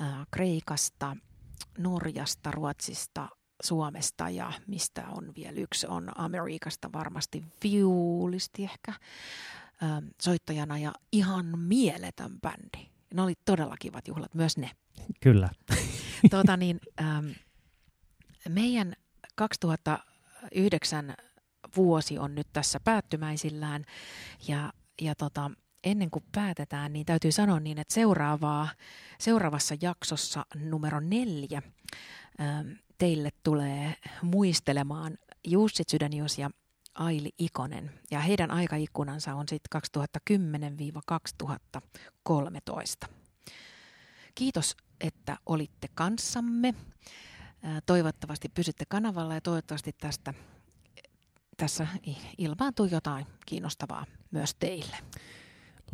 [0.01, 1.17] ää, Kreikasta,
[1.79, 3.29] Norjasta, Ruotsista,
[3.63, 8.93] Suomesta ja mistä on vielä yksi, on Amerikasta varmasti viulisti ehkä
[9.83, 12.91] ähm, soittajana ja ihan mieletön bändi.
[13.15, 14.71] Ne oli todella kivat juhlat, myös ne.
[15.21, 15.49] Kyllä.
[16.31, 17.27] tuota niin, ähm,
[18.49, 18.97] meidän
[20.47, 21.15] 2009
[21.77, 23.85] vuosi on nyt tässä päättymäisillään
[24.49, 25.51] ja, ja tota,
[25.85, 28.69] ennen kuin päätetään, niin täytyy sanoa niin, että seuraavaa,
[29.19, 31.63] seuraavassa jaksossa numero neljä
[32.41, 32.69] ähm,
[32.99, 36.51] teille tulee muistelemaan Jussi Sydänius ja
[36.95, 37.91] Aili Ikonen.
[38.11, 39.83] Ja heidän aikaikkunansa on sitten
[43.07, 43.09] 2010-2013.
[44.35, 46.75] Kiitos, että olitte kanssamme.
[47.87, 50.35] Toivottavasti pysytte kanavalla ja toivottavasti tästä,
[51.57, 51.87] tässä
[52.39, 54.97] ilmaantuu jotain kiinnostavaa myös teille.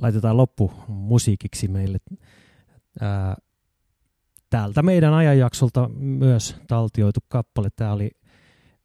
[0.02, 1.98] Laitetaan loppu musiikiksi meille.
[3.00, 3.36] Ää,
[4.50, 7.68] täältä meidän ajanjaksolta myös taltioitu kappale.
[7.76, 8.10] Tämä oli,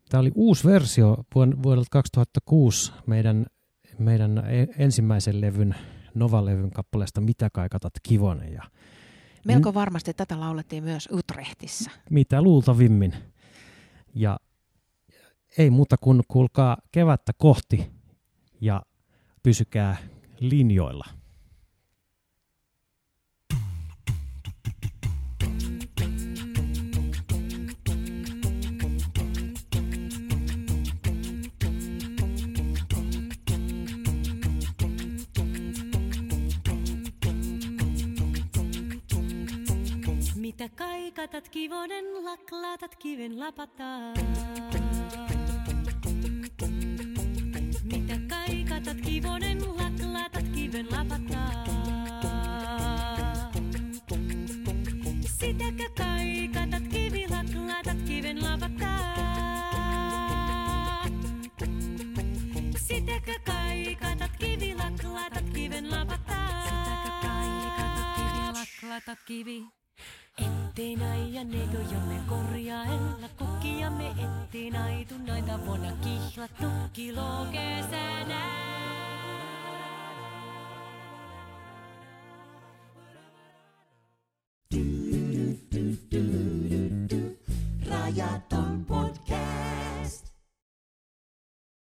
[0.10, 3.46] tämä oli uusi versio vuodelta 2006 meidän
[3.98, 5.76] meidän e- ensimmäisen levyn,
[6.14, 8.64] Nova-levyn kappaleesta Mitä kaikatat kivonen ja
[9.46, 11.92] Melko varmasti tätä laulettiin myös Utrechtissä.
[12.10, 13.14] mitä luultavimmin.
[14.14, 14.40] Ja
[15.58, 17.92] ei muuta kuin kuulkaa kevättä kohti
[18.62, 18.82] ja
[19.44, 19.98] pysykää
[20.40, 21.06] linjoilla.
[40.60, 44.18] Mitä kaikatat kivonen, laklaatat kiven lapataan.
[47.84, 51.68] Mitä kaikatat kivonen, laklaatat kiven lapataan.
[55.40, 59.08] Sitäkö kaikatat kivi, laklaatat kiven lapataan.
[62.78, 66.68] Sitäkö kaikatat kivi, laklaatat kiven lapataan.
[66.68, 69.78] Sitäkö kaikatat kivi, laklaatat kivi.
[70.78, 78.42] Ettei naija neitojamme korjaella kukkiamme, ettei naitu naita vuonna kihlattu kilokesänä.
[87.90, 88.77] Rajaton